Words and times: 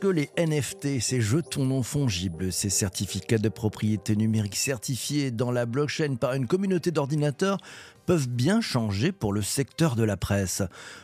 Que 0.00 0.06
les 0.06 0.30
NFT 0.38 1.00
Ces 1.00 1.20
jetons 1.20 1.64
non 1.64 1.82
fongibles, 1.82 2.52
ces 2.52 2.70
certificats 2.70 3.38
de 3.38 3.48
propriété 3.48 4.14
numérique 4.14 4.54
certifiés 4.54 5.32
dans 5.32 5.50
la 5.50 5.66
blockchain 5.66 6.14
par 6.14 6.34
une 6.34 6.46
communauté 6.46 6.92
d'ordinateurs 6.92 7.58
peuvent 8.08 8.28
bien 8.28 8.62
changer 8.62 9.12
pour 9.12 9.34
le 9.34 9.42
secteur 9.42 9.94
de 9.94 10.02
la 10.02 10.16
presse. 10.16 10.62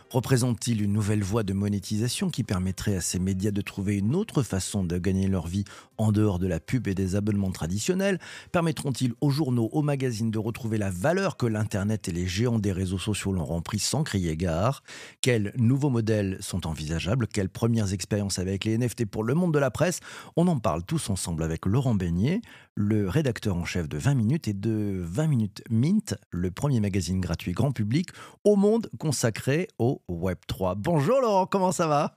Représentent-ils 0.08 0.80
une 0.80 0.94
nouvelle 0.94 1.22
voie 1.22 1.42
de 1.42 1.52
monétisation 1.52 2.30
qui 2.30 2.44
permettrait 2.44 2.96
à 2.96 3.02
ces 3.02 3.18
médias 3.18 3.50
de 3.50 3.60
trouver 3.60 3.98
une 3.98 4.14
autre 4.14 4.42
façon 4.42 4.84
de 4.84 4.96
gagner 4.96 5.26
leur 5.26 5.46
vie 5.46 5.64
en 5.98 6.12
dehors 6.12 6.38
de 6.38 6.46
la 6.46 6.60
pub 6.60 6.88
et 6.88 6.94
des 6.94 7.14
abonnements 7.14 7.50
traditionnels? 7.50 8.18
Permettront-ils 8.52 9.12
aux 9.20 9.28
journaux, 9.28 9.68
aux 9.72 9.82
magazines 9.82 10.30
de 10.30 10.38
retrouver 10.38 10.78
la 10.78 10.88
valeur 10.88 11.36
que 11.36 11.44
l'Internet 11.44 12.08
et 12.08 12.12
les 12.12 12.26
géants 12.26 12.58
des 12.58 12.72
réseaux 12.72 12.96
sociaux 12.96 13.32
l'ont 13.32 13.44
rempli 13.44 13.78
sans 13.80 14.02
crier 14.02 14.34
gare? 14.36 14.82
Quels 15.20 15.52
nouveaux 15.58 15.90
modèles 15.90 16.38
sont 16.40 16.66
envisageables? 16.66 17.26
Quelles 17.26 17.50
premières 17.50 17.92
expériences 17.92 18.38
avec 18.38 18.64
les 18.64 18.78
NFT 18.78 18.83
pour 19.10 19.24
le 19.24 19.34
monde 19.34 19.52
de 19.52 19.58
la 19.58 19.70
presse 19.70 20.00
On 20.36 20.46
en 20.46 20.58
parle 20.58 20.84
tous 20.84 21.10
ensemble 21.10 21.42
avec 21.42 21.66
Laurent 21.66 21.94
Beignet, 21.94 22.40
le 22.74 23.08
rédacteur 23.08 23.56
en 23.56 23.64
chef 23.64 23.88
de 23.88 23.98
20 23.98 24.14
minutes 24.14 24.48
et 24.48 24.52
de 24.52 25.00
20 25.02 25.26
minutes 25.26 25.62
Mint, 25.70 26.14
le 26.30 26.50
premier 26.50 26.80
magazine 26.80 27.20
gratuit 27.20 27.52
grand 27.52 27.72
public 27.72 28.10
au 28.44 28.56
monde 28.56 28.88
consacré 28.98 29.68
au 29.78 30.02
Web 30.08 30.38
3. 30.46 30.74
Bonjour 30.76 31.20
Laurent, 31.20 31.46
comment 31.46 31.72
ça 31.72 31.86
va? 31.86 32.16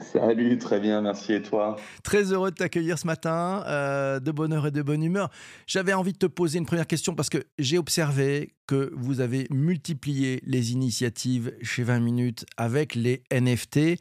Salut, 0.00 0.58
très 0.58 0.78
bien, 0.78 1.00
merci 1.00 1.32
et 1.32 1.40
toi? 1.40 1.76
Très 2.02 2.30
heureux 2.30 2.50
de 2.50 2.56
t'accueillir 2.56 2.98
ce 2.98 3.06
matin, 3.06 3.64
euh, 3.66 4.20
de 4.20 4.30
bonne 4.30 4.52
heure 4.52 4.66
et 4.66 4.70
de 4.70 4.82
bonne 4.82 5.02
humeur. 5.02 5.30
J'avais 5.66 5.94
envie 5.94 6.12
de 6.12 6.18
te 6.18 6.26
poser 6.26 6.58
une 6.58 6.66
première 6.66 6.86
question 6.86 7.14
parce 7.14 7.30
que 7.30 7.44
j'ai 7.58 7.78
observé 7.78 8.52
que 8.66 8.92
vous 8.94 9.20
avez 9.20 9.46
multiplié 9.50 10.42
les 10.44 10.72
initiatives 10.72 11.54
chez 11.62 11.82
20 11.82 12.00
minutes 12.00 12.44
avec 12.58 12.94
les 12.94 13.22
NFT. 13.32 13.98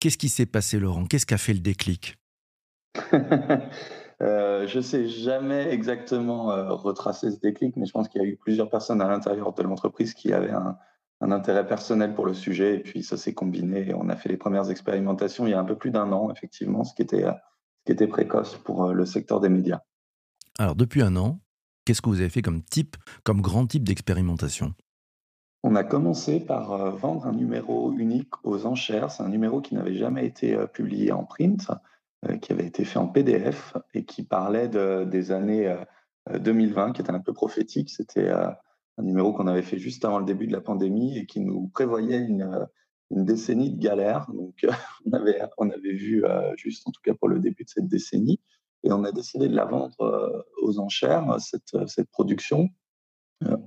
Qu'est-ce 0.00 0.16
qui 0.16 0.30
s'est 0.30 0.46
passé 0.46 0.78
Laurent? 0.78 1.04
Qu'est-ce 1.04 1.26
qui 1.26 1.34
a 1.34 1.38
fait 1.38 1.52
le 1.52 1.60
déclic? 1.60 2.16
Euh, 4.22 4.66
je 4.66 4.76
ne 4.76 4.82
sais 4.82 5.08
jamais 5.08 5.72
exactement 5.72 6.52
euh, 6.52 6.74
retracer 6.74 7.30
ce 7.30 7.40
déclic, 7.40 7.74
mais 7.78 7.86
je 7.86 7.92
pense 7.92 8.06
qu'il 8.06 8.20
y 8.20 8.24
a 8.26 8.28
eu 8.28 8.36
plusieurs 8.36 8.68
personnes 8.68 9.00
à 9.00 9.08
l'intérieur 9.08 9.54
de 9.54 9.62
l'entreprise 9.62 10.12
qui 10.12 10.34
avaient 10.34 10.50
un, 10.50 10.76
intérêt 11.22 11.66
personnel 11.66 12.14
pour 12.14 12.26
le 12.26 12.34
sujet, 12.34 12.76
et 12.76 12.80
puis 12.80 13.02
ça 13.02 13.16
s'est 13.16 13.32
combiné, 13.32 13.94
on 13.94 14.10
a 14.10 14.16
fait 14.16 14.28
les 14.28 14.36
premières 14.36 14.68
expérimentations 14.68 15.46
il 15.46 15.52
y 15.52 15.54
a 15.54 15.58
un 15.58 15.64
peu 15.64 15.74
plus 15.74 15.90
d'un 15.90 16.12
an, 16.12 16.30
effectivement, 16.30 16.84
ce 16.84 16.92
qui 16.92 17.00
était, 17.00 17.24
euh, 17.24 17.32
ce 17.32 17.84
qui 17.86 17.92
était 17.92 18.06
précoce 18.06 18.56
pour 18.56 18.92
le 18.92 19.06
secteur 19.06 19.40
des 19.40 19.48
médias. 19.48 19.80
Alors, 20.58 20.76
depuis 20.76 21.00
un 21.00 21.16
an, 21.16 21.40
qu'est-ce 21.86 22.02
que 22.02 22.10
vous 22.10 22.20
avez 22.20 22.28
fait 22.28 22.42
comme 22.42 22.62
type, 22.62 22.98
comme 23.24 23.40
grand 23.40 23.66
type 23.66 23.84
d'expérimentation? 23.84 24.74
On 25.62 25.74
a 25.74 25.84
commencé 25.84 26.40
par 26.40 26.96
vendre 26.96 27.26
un 27.26 27.32
numéro 27.32 27.92
unique 27.92 28.32
aux 28.44 28.66
enchères. 28.66 29.10
C'est 29.10 29.22
un 29.22 29.28
numéro 29.28 29.60
qui 29.60 29.74
n'avait 29.74 29.94
jamais 29.94 30.26
été 30.26 30.56
publié 30.72 31.12
en 31.12 31.24
print. 31.24 31.70
Euh, 32.28 32.36
qui 32.36 32.52
avait 32.52 32.66
été 32.66 32.84
fait 32.84 32.98
en 32.98 33.06
PDF 33.06 33.74
et 33.94 34.04
qui 34.04 34.22
parlait 34.22 34.68
de, 34.68 35.04
des 35.04 35.32
années 35.32 35.74
2020, 36.30 36.88
euh, 36.88 36.92
qui 36.92 37.00
était 37.00 37.12
un 37.12 37.20
peu 37.20 37.32
prophétique. 37.32 37.88
C'était 37.88 38.28
euh, 38.28 38.50
un 38.98 39.02
numéro 39.02 39.32
qu'on 39.32 39.46
avait 39.46 39.62
fait 39.62 39.78
juste 39.78 40.04
avant 40.04 40.18
le 40.18 40.26
début 40.26 40.46
de 40.46 40.52
la 40.52 40.60
pandémie 40.60 41.16
et 41.16 41.24
qui 41.24 41.40
nous 41.40 41.68
prévoyait 41.68 42.18
une, 42.18 42.66
décennie 43.10 43.70
de 43.70 43.80
galère. 43.80 44.30
Donc, 44.34 44.54
on, 45.06 45.70
avait, 45.70 45.92
vu, 45.92 46.22
juste 46.56 46.86
en 46.86 46.90
tout 46.90 47.00
cas 47.02 47.14
pour 47.14 47.28
le 47.28 47.40
début 47.40 47.64
de 47.64 47.70
cette 47.70 47.88
décennie, 47.88 48.38
et 48.84 48.92
on 48.92 49.02
a 49.04 49.12
décidé 49.12 49.48
de 49.48 49.56
la 49.56 49.64
vendre 49.64 50.44
aux 50.62 50.78
enchères, 50.78 51.38
cette 51.40 52.10
production, 52.10 52.68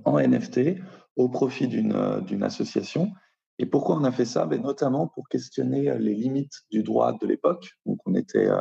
en 0.04 0.18
NFT, 0.18 0.78
au 1.16 1.28
profit 1.28 1.68
d'une 1.68 2.42
association 2.42 3.12
et 3.58 3.66
pourquoi 3.66 3.96
on 3.96 4.04
a 4.04 4.12
fait 4.12 4.24
ça? 4.24 4.46
Ben, 4.46 4.60
Notamment 4.62 5.06
pour 5.08 5.28
questionner 5.28 5.90
euh, 5.90 5.98
les 5.98 6.14
limites 6.14 6.62
du 6.70 6.82
droit 6.82 7.12
de 7.12 7.26
l'époque. 7.26 7.70
Donc, 7.86 7.98
on 8.06 8.14
était 8.14 8.48
euh, 8.48 8.60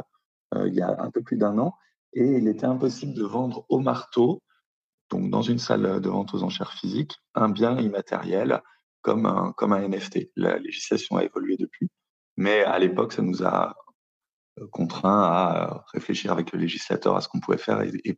euh, 0.56 0.68
il 0.68 0.76
y 0.76 0.82
a 0.82 1.02
un 1.02 1.12
peu 1.12 1.24
plus 1.24 1.38
d'un 1.38 1.58
an, 1.58 1.76
et 2.14 2.24
il 2.24 2.48
était 2.48 2.66
impossible 2.66 3.14
de 3.14 3.24
vendre 3.24 3.66
au 3.70 3.80
marteau, 3.80 4.44
donc 5.10 5.30
dans 5.32 5.42
une 5.42 5.58
salle 5.58 6.00
de 6.00 6.10
vente 6.10 6.34
aux 6.34 6.44
enchères 6.44 6.74
physiques, 6.74 7.16
un 7.34 7.50
bien 7.50 7.78
immatériel 7.80 8.62
comme 9.02 9.26
un, 9.26 9.52
comme 9.54 9.74
un 9.74 9.88
NFT. 9.88 10.32
La 10.36 10.60
législation 10.60 11.18
a 11.18 11.24
évolué 11.24 11.58
depuis, 11.58 11.90
mais 12.38 12.64
à 12.64 12.78
l'époque, 12.78 13.14
ça 13.14 13.24
nous 13.24 13.44
a 13.44 13.76
contraint 14.72 15.24
à 15.24 15.86
réfléchir 15.92 16.32
avec 16.32 16.52
le 16.52 16.60
législateur 16.60 17.16
à 17.16 17.22
ce 17.22 17.28
qu'on 17.28 17.40
pouvait 17.40 17.58
faire. 17.58 17.82
et, 17.82 18.18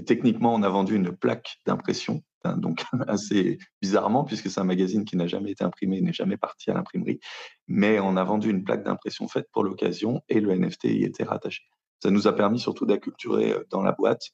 techniquement, 0.00 0.54
on 0.54 0.62
a 0.62 0.68
vendu 0.68 0.96
une 0.96 1.14
plaque 1.14 1.58
d'impression 1.66 2.22
donc 2.56 2.84
assez 3.08 3.58
bizarrement, 3.80 4.24
puisque 4.24 4.50
c'est 4.50 4.60
un 4.60 4.64
magazine 4.64 5.04
qui 5.04 5.16
n'a 5.16 5.26
jamais 5.26 5.52
été 5.52 5.64
imprimé, 5.64 6.00
n'est 6.00 6.12
jamais 6.12 6.36
parti 6.36 6.70
à 6.70 6.74
l'imprimerie, 6.74 7.20
mais 7.68 8.00
on 8.00 8.16
a 8.16 8.24
vendu 8.24 8.50
une 8.50 8.64
plaque 8.64 8.84
d'impression 8.84 9.28
faite 9.28 9.48
pour 9.52 9.64
l'occasion 9.64 10.22
et 10.28 10.40
le 10.40 10.54
NFT 10.54 10.84
y 10.84 11.04
était 11.04 11.24
rattaché. 11.24 11.62
Ça 12.02 12.10
nous 12.10 12.26
a 12.26 12.34
permis 12.34 12.58
surtout 12.58 12.86
d'acculturer 12.86 13.52
euh, 13.52 13.64
dans 13.70 13.82
la 13.82 13.92
boîte 13.92 14.30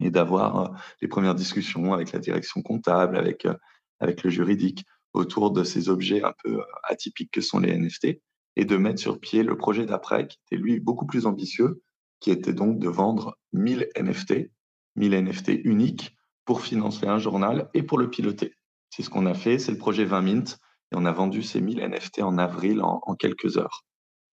et 0.00 0.10
d'avoir 0.10 0.56
euh, 0.56 0.68
les 1.00 1.08
premières 1.08 1.34
discussions 1.34 1.92
avec 1.92 2.12
la 2.12 2.18
direction 2.18 2.62
comptable, 2.62 3.16
avec, 3.16 3.44
euh, 3.44 3.54
avec 3.98 4.22
le 4.22 4.30
juridique 4.30 4.84
autour 5.12 5.50
de 5.50 5.64
ces 5.64 5.88
objets 5.88 6.22
un 6.22 6.32
peu 6.42 6.62
atypiques 6.84 7.32
que 7.32 7.40
sont 7.40 7.58
les 7.58 7.76
NFT 7.76 8.20
et 8.56 8.64
de 8.64 8.76
mettre 8.76 9.00
sur 9.00 9.18
pied 9.18 9.42
le 9.42 9.56
projet 9.56 9.84
d'après 9.84 10.26
qui 10.26 10.38
était 10.46 10.62
lui 10.62 10.80
beaucoup 10.80 11.06
plus 11.06 11.26
ambitieux, 11.26 11.82
qui 12.20 12.30
était 12.30 12.52
donc 12.52 12.78
de 12.78 12.88
vendre 12.88 13.36
1000 13.52 13.88
NFT, 13.96 14.50
1000 14.96 15.12
NFT 15.12 15.60
uniques 15.64 16.16
pour 16.44 16.62
financer 16.62 17.06
un 17.06 17.18
journal 17.18 17.68
et 17.74 17.82
pour 17.82 17.98
le 17.98 18.10
piloter. 18.10 18.54
C'est 18.90 19.02
ce 19.02 19.10
qu'on 19.10 19.26
a 19.26 19.34
fait, 19.34 19.58
c'est 19.58 19.72
le 19.72 19.78
projet 19.78 20.04
20 20.04 20.22
Mint, 20.22 20.58
et 20.92 20.96
on 20.96 21.04
a 21.06 21.12
vendu 21.12 21.42
ces 21.42 21.60
1000 21.60 21.78
NFT 21.78 22.20
en 22.22 22.36
avril 22.38 22.82
en, 22.82 23.14
quelques 23.14 23.56
heures. 23.56 23.84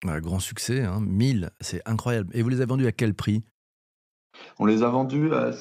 Un 0.06 0.20
grand 0.20 0.40
succès, 0.40 0.84
hein, 0.84 1.00
1000, 1.02 1.52
c'est 1.62 1.82
incroyable. 1.86 2.30
Et 2.34 2.42
vous 2.42 2.50
les 2.50 2.58
avez 2.58 2.66
vendus 2.66 2.88
à 2.88 2.92
quel 2.92 3.14
prix? 3.14 3.44
On 4.60 4.66
les 4.66 4.84
a 4.84 4.90
vendus 4.90 5.34
à 5.34 5.52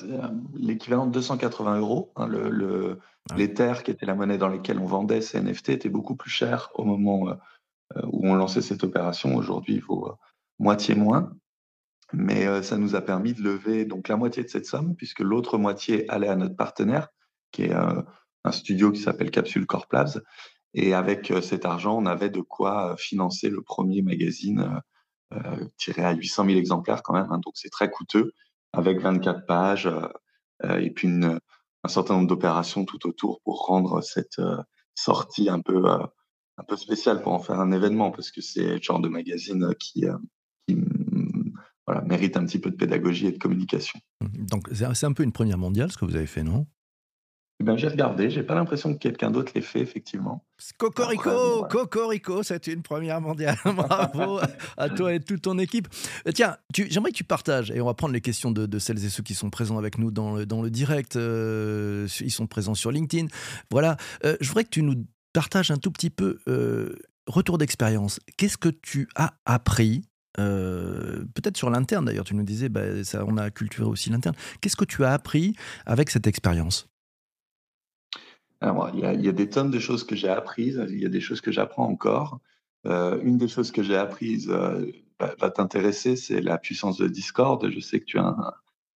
l'équivalent 0.55 1.07
de 1.07 1.13
280 1.13 1.79
euros. 1.79 2.13
Hein, 2.17 2.27
le, 2.27 2.99
ah 3.31 3.37
L'Ether, 3.37 3.75
qui 3.85 3.91
était 3.91 4.07
la 4.07 4.15
monnaie 4.15 4.39
dans 4.39 4.49
laquelle 4.49 4.79
on 4.79 4.87
vendait 4.87 5.21
ces 5.21 5.41
NFT, 5.41 5.71
était 5.71 5.89
beaucoup 5.89 6.17
plus 6.17 6.31
cher 6.31 6.71
au 6.75 6.85
moment 6.85 7.29
euh, 7.29 8.01
où 8.13 8.29
on 8.29 8.35
lançait 8.35 8.63
cette 8.63 8.85
opération. 8.85 9.35
Aujourd'hui, 9.37 9.75
il 9.75 9.83
vaut 9.83 10.09
euh, 10.09 10.15
moitié 10.59 10.95
moins. 10.95 11.33
Mais 12.13 12.47
euh, 12.47 12.63
ça 12.63 12.79
nous 12.79 12.95
a 12.97 13.03
permis 13.03 13.35
de 13.35 13.43
lever 13.43 13.85
donc 13.85 14.09
la 14.09 14.17
moitié 14.17 14.43
de 14.43 14.49
cette 14.49 14.67
somme, 14.67 14.97
puisque 14.97 15.21
l'autre 15.21 15.59
moitié 15.59 16.09
allait 16.09 16.29
à 16.29 16.37
notre 16.37 16.57
partenaire, 16.57 17.09
qui 17.53 17.65
est 17.65 17.75
euh, 17.75 18.03
un 18.45 18.53
studio 18.53 18.91
qui 18.93 19.01
s'appelle 19.01 19.31
Capsule 19.31 19.67
Corp 19.67 19.93
Labs. 19.93 20.23
Et 20.75 20.95
avec 20.95 21.31
euh, 21.31 21.43
cet 21.43 21.65
argent, 21.67 21.97
on 21.97 22.07
avait 22.07 22.31
de 22.31 22.41
quoi 22.41 22.97
financer 22.97 23.51
le 23.51 23.63
premier 23.63 24.03
magazine 24.03 24.81
tiré 25.77 26.03
à 26.05 26.13
800 26.13 26.47
000 26.47 26.57
exemplaires 26.57 27.03
quand 27.03 27.13
même. 27.13 27.31
Hein. 27.31 27.39
donc 27.45 27.53
c'est 27.57 27.69
très 27.69 27.91
coûteux, 27.91 28.33
avec 28.73 28.99
24 28.99 29.45
pages 29.45 29.87
et 30.65 30.91
puis 30.91 31.07
un 31.07 31.89
certain 31.89 32.15
nombre 32.15 32.29
d'opérations 32.29 32.87
tout 32.87 33.07
autour 33.07 33.43
pour 33.43 33.67
rendre 33.67 34.01
cette 34.01 34.41
sortie 34.95 35.51
un 35.51 35.61
peu 35.61 35.85
un 35.87 36.65
peu 36.67 36.77
spéciale 36.77 37.21
pour 37.21 37.35
en 37.35 37.41
faire 37.41 37.61
un 37.61 37.73
événement, 37.73 38.11
parce 38.11 38.31
que 38.31 38.41
c'est 38.41 38.77
le 38.77 38.81
genre 38.81 39.01
de 39.01 39.09
magazine 39.09 39.75
qui, 39.79 40.07
qui 40.67 40.79
voilà, 41.89 42.03
mérite 42.03 42.37
un 42.37 42.45
petit 42.45 42.59
peu 42.59 42.71
de 42.71 42.77
pédagogie 42.77 43.29
et 43.29 43.33
de 43.33 43.39
communication. 43.39 43.99
Donc 44.21 44.69
c'est 44.73 45.07
un 45.07 45.13
peu 45.15 45.23
une 45.23 45.33
première 45.33 45.57
mondiale 45.57 45.91
ce 45.91 45.97
que 45.97 46.05
vous 46.05 46.17
avez 46.17 46.27
fait, 46.27 46.43
non? 46.43 46.67
Eh 47.61 47.65
ben, 47.65 47.79
j'ai 47.79 47.89
regardé, 47.89 48.29
j'ai 48.29 48.43
pas 48.43 48.55
l'impression 48.55 48.93
que 48.93 48.99
quelqu'un 48.99 49.31
d'autre 49.31 49.53
l'ait 49.55 49.63
fait, 49.63 49.81
effectivement. 49.81 50.45
Cocorico, 50.77 51.65
Cocorico, 51.69 52.43
c'est 52.43 52.67
une 52.67 52.83
première 52.83 53.23
mondiale. 53.23 53.57
Bravo 53.65 54.39
à 54.77 54.89
toi 54.91 55.15
et 55.15 55.19
toute 55.19 55.43
ton 55.43 55.59
équipe. 55.59 55.89
Euh, 56.27 56.33
tiens, 56.33 56.59
j'aimerais 56.73 57.11
que 57.11 57.17
tu 57.17 57.25
partages, 57.25 57.71
et 57.71 57.81
on 57.81 57.87
va 57.87 57.95
prendre 57.95 58.13
les 58.13 58.21
questions 58.21 58.51
de, 58.53 58.79
celles 58.79 59.03
et 59.03 59.09
ceux 59.09 59.23
qui 59.23 59.35
sont 59.35 59.49
présents 59.49 59.79
avec 59.79 59.97
nous 59.97 60.11
dans 60.11 60.37
le, 60.37 60.45
dans 60.47 60.61
le 60.61 60.71
direct. 60.71 61.17
Euh, 61.17 62.07
ils 62.21 62.31
sont 62.31 62.47
présents 62.47 62.75
sur 62.75 62.93
LinkedIn. 62.93 63.27
Voilà, 63.71 63.97
euh, 64.27 64.37
je 64.43 64.49
voudrais 64.49 64.65
que 64.65 64.71
tu 64.71 64.83
nous 64.83 65.07
partages 65.33 65.71
un 65.71 65.79
tout 65.79 65.91
petit 65.91 66.11
peu, 66.11 66.39
retour 67.27 67.57
d'expérience. 67.57 68.21
Qu'est-ce 68.37 68.59
que 68.59 68.69
tu 68.69 69.09
as 69.17 69.35
appris 69.47 70.08
euh, 70.39 71.25
peut-être 71.35 71.57
sur 71.57 71.71
l'interne 71.71 72.05
d'ailleurs, 72.05 72.25
tu 72.25 72.35
nous 72.35 72.45
disais, 72.45 72.69
bah, 72.69 72.83
on 73.27 73.37
a 73.37 73.51
culturé 73.51 73.87
aussi 73.87 74.11
l'interne. 74.11 74.37
Qu'est-ce 74.61 74.77
que 74.77 74.85
tu 74.85 75.05
as 75.05 75.13
appris 75.13 75.55
avec 75.87 76.11
cette 76.11 76.27
expérience? 76.27 76.89
Il 78.61 79.01
y, 79.01 79.29
a 79.29 79.33
des 79.33 79.49
tonnes 79.49 79.71
de 79.71 79.79
choses 79.79 80.03
que 80.05 80.17
j'ai 80.17 80.29
apprises, 80.29 80.85
il 80.89 81.01
y 81.01 81.07
a 81.07 81.09
des 81.09 81.21
choses 81.21 81.41
que 81.41 81.53
j'apprends 81.53 81.87
encore. 81.87 82.41
Euh, 82.87 83.21
une 83.23 83.39
des 83.39 83.47
choses 83.47 83.71
que 83.71 83.85
j'ai 83.85 83.97
apprises 83.97 84.51
euh, 84.51 84.85
va, 85.21 85.51
t'intéresser, 85.51 86.17
c'est 86.17 86.41
la 86.41 86.59
puissance 86.59 86.99
de 86.99 87.07
Discord. 87.07 87.71
Je 87.71 87.79
sais 87.79 88.01
que 88.01 88.05
tu 88.05 88.19
es 88.19 88.23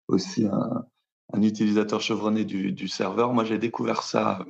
aussi 0.07 0.48
un, 0.48 1.42
utilisateur 1.42 2.01
chevronné 2.01 2.44
du 2.44 2.88
serveur. 2.88 3.33
Moi, 3.33 3.44
j'ai 3.44 3.60
découvert 3.60 4.01
ça 4.01 4.45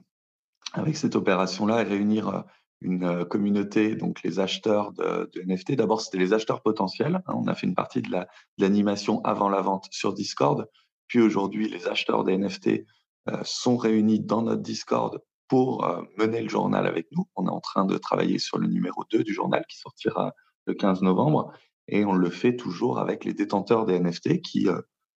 avec 0.74 0.96
cette 0.96 1.18
opération-là 1.18 1.82
et 1.82 1.84
réunir 1.84 2.46
une 2.82 3.04
euh, 3.04 3.26
communauté, 3.26 3.96
donc 3.96 4.22
les 4.24 4.40
acheteurs 4.40 4.92
de, 4.94 5.30
NFT. 5.46 5.74
D'abord, 5.74 6.02
c'était 6.02 6.18
les 6.18 6.34
acheteurs 6.34 6.62
potentiels. 6.62 7.22
Hein. 7.28 7.34
on 7.36 7.48
a 7.48 7.56
fait 7.56 7.68
une 7.68 7.76
partie 7.76 8.02
de 8.02 8.10
l'animation 8.58 9.22
avant 9.24 9.50
la 9.50 9.62
vente 9.62 9.88
sur 9.92 10.14
Discord. 10.14 10.68
Puis 11.08 11.22
aujourd'hui, 11.22 11.70
les 11.70 11.88
acheteurs 11.88 12.24
des 12.24 12.38
NFT 12.38 12.86
euh, 13.30 13.38
sont 13.44 13.78
réunis 13.78 14.20
dans 14.20 14.42
notre 14.42 14.62
Discord 14.62 15.22
pour 15.48 15.86
euh, 15.86 16.02
mener 16.18 16.42
le 16.42 16.50
journal 16.50 16.88
avec 16.88 17.08
nous. 17.12 17.28
On 17.36 17.48
est 17.48 17.52
en 17.52 17.60
train 17.60 17.86
de 17.86 17.98
travailler 17.98 18.40
sur 18.40 18.58
le 18.58 18.68
numéro 18.68 19.04
2 19.12 19.24
du 19.24 19.34
journal 19.34 19.64
qui 19.70 19.78
sortira 19.78 20.34
le 20.66 20.74
15 20.74 21.02
novembre. 21.02 21.52
Et 21.88 22.06
on 22.06 22.14
le 22.14 22.30
fait 22.30 22.56
toujours 22.56 23.00
avec 23.00 23.26
les 23.26 23.34
détenteurs 23.34 23.86
des 23.86 24.00
NFT 24.00 24.42
qui, 24.42 24.68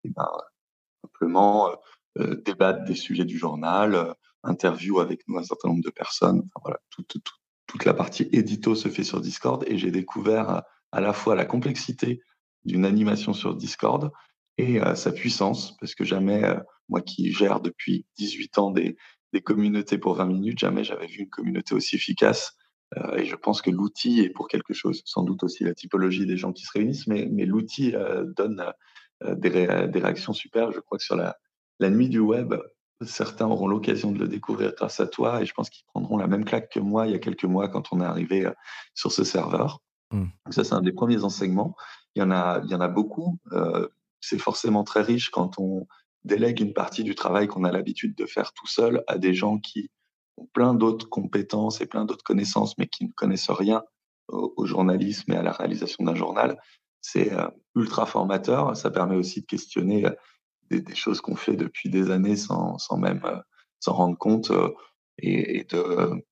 eh 0.04 0.08
ben, 0.08 0.28
simplement, 1.02 1.68
débattent 2.16 2.84
des 2.84 2.94
sujets 2.94 3.24
du 3.24 3.36
journal, 3.36 4.14
interview 4.42 5.00
avec 5.00 5.26
nous 5.28 5.36
un 5.38 5.42
certain 5.42 5.68
nombre 5.68 5.82
de 5.82 5.90
personnes. 5.90 6.38
Enfin, 6.38 6.60
voilà, 6.62 6.78
toute, 6.90 7.18
toute, 7.72 7.84
la 7.86 7.94
partie 7.94 8.28
édito 8.32 8.74
se 8.74 8.88
fait 8.88 9.02
sur 9.02 9.20
Discord 9.20 9.64
et 9.66 9.78
j'ai 9.78 9.90
découvert 9.90 10.62
à 10.92 11.00
la 11.00 11.14
fois 11.14 11.34
la 11.34 11.46
complexité 11.46 12.20
d'une 12.66 12.84
animation 12.84 13.32
sur 13.32 13.54
Discord 13.54 14.12
et 14.58 14.78
sa 14.94 15.10
puissance, 15.10 15.74
parce 15.78 15.94
que 15.94 16.04
jamais, 16.04 16.42
moi 16.90 17.00
qui 17.00 17.32
gère 17.32 17.60
depuis 17.60 18.04
18 18.18 18.58
ans 18.58 18.70
des, 18.70 18.96
des 19.32 19.40
communautés 19.40 19.96
pour 19.96 20.14
20 20.14 20.26
minutes, 20.26 20.58
jamais 20.58 20.84
j'avais 20.84 21.06
vu 21.06 21.20
une 21.20 21.30
communauté 21.30 21.74
aussi 21.74 21.96
efficace. 21.96 22.52
et 23.16 23.24
je 23.24 23.36
pense 23.36 23.62
que 23.62 23.70
l'outil 23.70 24.20
est 24.20 24.28
pour 24.28 24.48
quelque 24.48 24.74
chose, 24.74 25.00
sans 25.06 25.22
doute 25.22 25.42
aussi 25.42 25.64
la 25.64 25.72
typologie 25.72 26.26
des 26.26 26.36
gens 26.36 26.52
qui 26.52 26.64
se 26.64 26.72
réunissent, 26.72 27.06
mais, 27.06 27.26
mais 27.32 27.46
l'outil 27.46 27.94
donne 28.36 28.62
des, 29.22 29.88
des, 29.88 29.98
réactions 29.98 30.34
super. 30.34 30.70
Je 30.72 30.80
crois 30.80 30.98
que 30.98 31.04
sur 31.04 31.16
la, 31.16 31.38
la 31.80 31.88
nuit 31.88 32.10
du 32.10 32.18
web, 32.18 32.54
certains 33.04 33.46
auront 33.46 33.66
l'occasion 33.66 34.12
de 34.12 34.18
le 34.18 34.28
découvrir 34.28 34.72
grâce 34.74 35.00
à 35.00 35.06
toi 35.06 35.42
et 35.42 35.46
je 35.46 35.52
pense 35.54 35.70
qu'ils 35.70 35.84
prendront 35.86 36.16
la 36.16 36.26
même 36.26 36.44
claque 36.44 36.70
que 36.70 36.80
moi 36.80 37.06
il 37.06 37.12
y 37.12 37.14
a 37.14 37.18
quelques 37.18 37.44
mois 37.44 37.68
quand 37.68 37.92
on 37.92 38.00
est 38.00 38.04
arrivé 38.04 38.46
euh, 38.46 38.52
sur 38.94 39.12
ce 39.12 39.24
serveur. 39.24 39.80
Mmh. 40.10 40.26
ça, 40.50 40.62
c'est 40.64 40.74
un 40.74 40.82
des 40.82 40.92
premiers 40.92 41.24
enseignements. 41.24 41.74
Il 42.14 42.20
y 42.20 42.22
en 42.22 42.30
a, 42.30 42.60
il 42.64 42.70
y 42.70 42.74
en 42.74 42.80
a 42.80 42.88
beaucoup. 42.88 43.38
Euh, 43.52 43.88
c'est 44.20 44.38
forcément 44.38 44.84
très 44.84 45.02
riche 45.02 45.30
quand 45.30 45.58
on 45.58 45.86
délègue 46.24 46.60
une 46.60 46.74
partie 46.74 47.02
du 47.02 47.14
travail 47.14 47.48
qu'on 47.48 47.64
a 47.64 47.72
l'habitude 47.72 48.14
de 48.14 48.26
faire 48.26 48.52
tout 48.52 48.66
seul 48.66 49.02
à 49.06 49.18
des 49.18 49.34
gens 49.34 49.58
qui 49.58 49.90
ont 50.36 50.46
plein 50.52 50.74
d'autres 50.74 51.08
compétences 51.08 51.80
et 51.80 51.86
plein 51.86 52.04
d'autres 52.04 52.24
connaissances, 52.24 52.76
mais 52.78 52.86
qui 52.86 53.04
ne 53.06 53.12
connaissent 53.12 53.50
rien 53.50 53.82
au, 54.28 54.66
journalisme 54.66 55.32
et 55.32 55.36
à 55.36 55.42
la 55.42 55.52
réalisation 55.52 56.04
d'un 56.04 56.14
journal. 56.14 56.58
C'est 57.00 57.32
euh, 57.32 57.48
ultra 57.74 58.06
formateur. 58.06 58.76
Ça 58.76 58.90
permet 58.90 59.16
aussi 59.16 59.40
de 59.40 59.46
questionner 59.46 60.06
des, 60.80 60.94
choses 60.94 61.20
qu'on 61.20 61.36
fait 61.36 61.56
depuis 61.56 61.90
des 61.90 62.10
années 62.10 62.36
sans, 62.36 62.78
sans 62.78 62.96
même 62.96 63.20
euh, 63.24 63.36
s'en 63.80 63.92
rendre 63.92 64.16
compte 64.16 64.50
euh, 64.50 64.70
et, 65.18 65.66
de, 65.70 66.22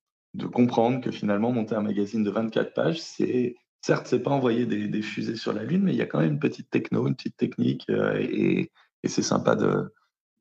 comprendre 0.52 1.00
que 1.00 1.10
finalement 1.10 1.52
monter 1.52 1.74
un 1.74 1.82
magazine 1.82 2.22
de 2.22 2.30
24 2.30 2.72
pages, 2.74 3.00
c'est 3.00 3.56
certes 3.82 4.06
c'est 4.06 4.20
pas 4.20 4.30
envoyer 4.30 4.66
des, 4.66 5.02
fusées 5.02 5.36
sur 5.36 5.52
la 5.52 5.64
lune, 5.64 5.82
mais 5.82 5.92
il 5.92 5.98
y 5.98 6.02
a 6.02 6.06
quand 6.06 6.20
même 6.20 6.32
une 6.32 6.38
petite 6.38 6.70
techno, 6.70 7.06
une 7.06 7.16
petite 7.16 7.36
technique 7.36 7.84
euh, 7.90 8.16
et, 8.20 8.70
c'est 9.04 9.22
sympa 9.22 9.56
de, 9.56 9.92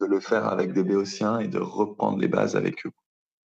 de, 0.01 0.05
le 0.05 0.19
faire 0.19 0.45
avec 0.45 0.73
des 0.73 0.83
béotiens 0.83 1.39
et 1.39 1.47
de 1.47 1.59
reprendre 1.59 2.19
les 2.19 2.27
bases 2.27 2.57
avec 2.57 2.85
eux. 2.85 2.91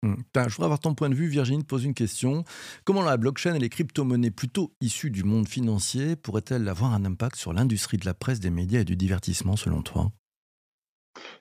Mmh. 0.05 0.17
je 0.35 0.41
voudrais 0.41 0.65
avoir 0.65 0.81
ton 0.81 0.95
point 0.95 1.09
de 1.09 1.15
vue. 1.15 1.29
Virginie 1.29 1.65
pose 1.65 1.85
une 1.85 1.95
question. 1.95 2.45
Comment 2.85 3.03
la 3.03 3.17
blockchain 3.17 3.55
et 3.55 3.59
les 3.59 3.71
crypto-monnaies 3.71 4.31
plutôt 4.31 4.75
issues 4.83 5.11
du 5.11 5.25
monde 5.25 5.49
financier 5.49 6.15
pourraient-elles 6.15 6.69
avoir 6.69 6.93
un 6.93 7.05
impact 7.07 7.37
sur 7.37 7.55
l'industrie 7.55 7.97
de 7.97 8.05
la 8.05 8.13
presse, 8.13 8.41
des 8.41 8.51
médias 8.51 8.81
et 8.81 8.85
du 8.85 8.97
divertissement 8.97 9.57
selon 9.57 9.83
toi? 9.83 10.13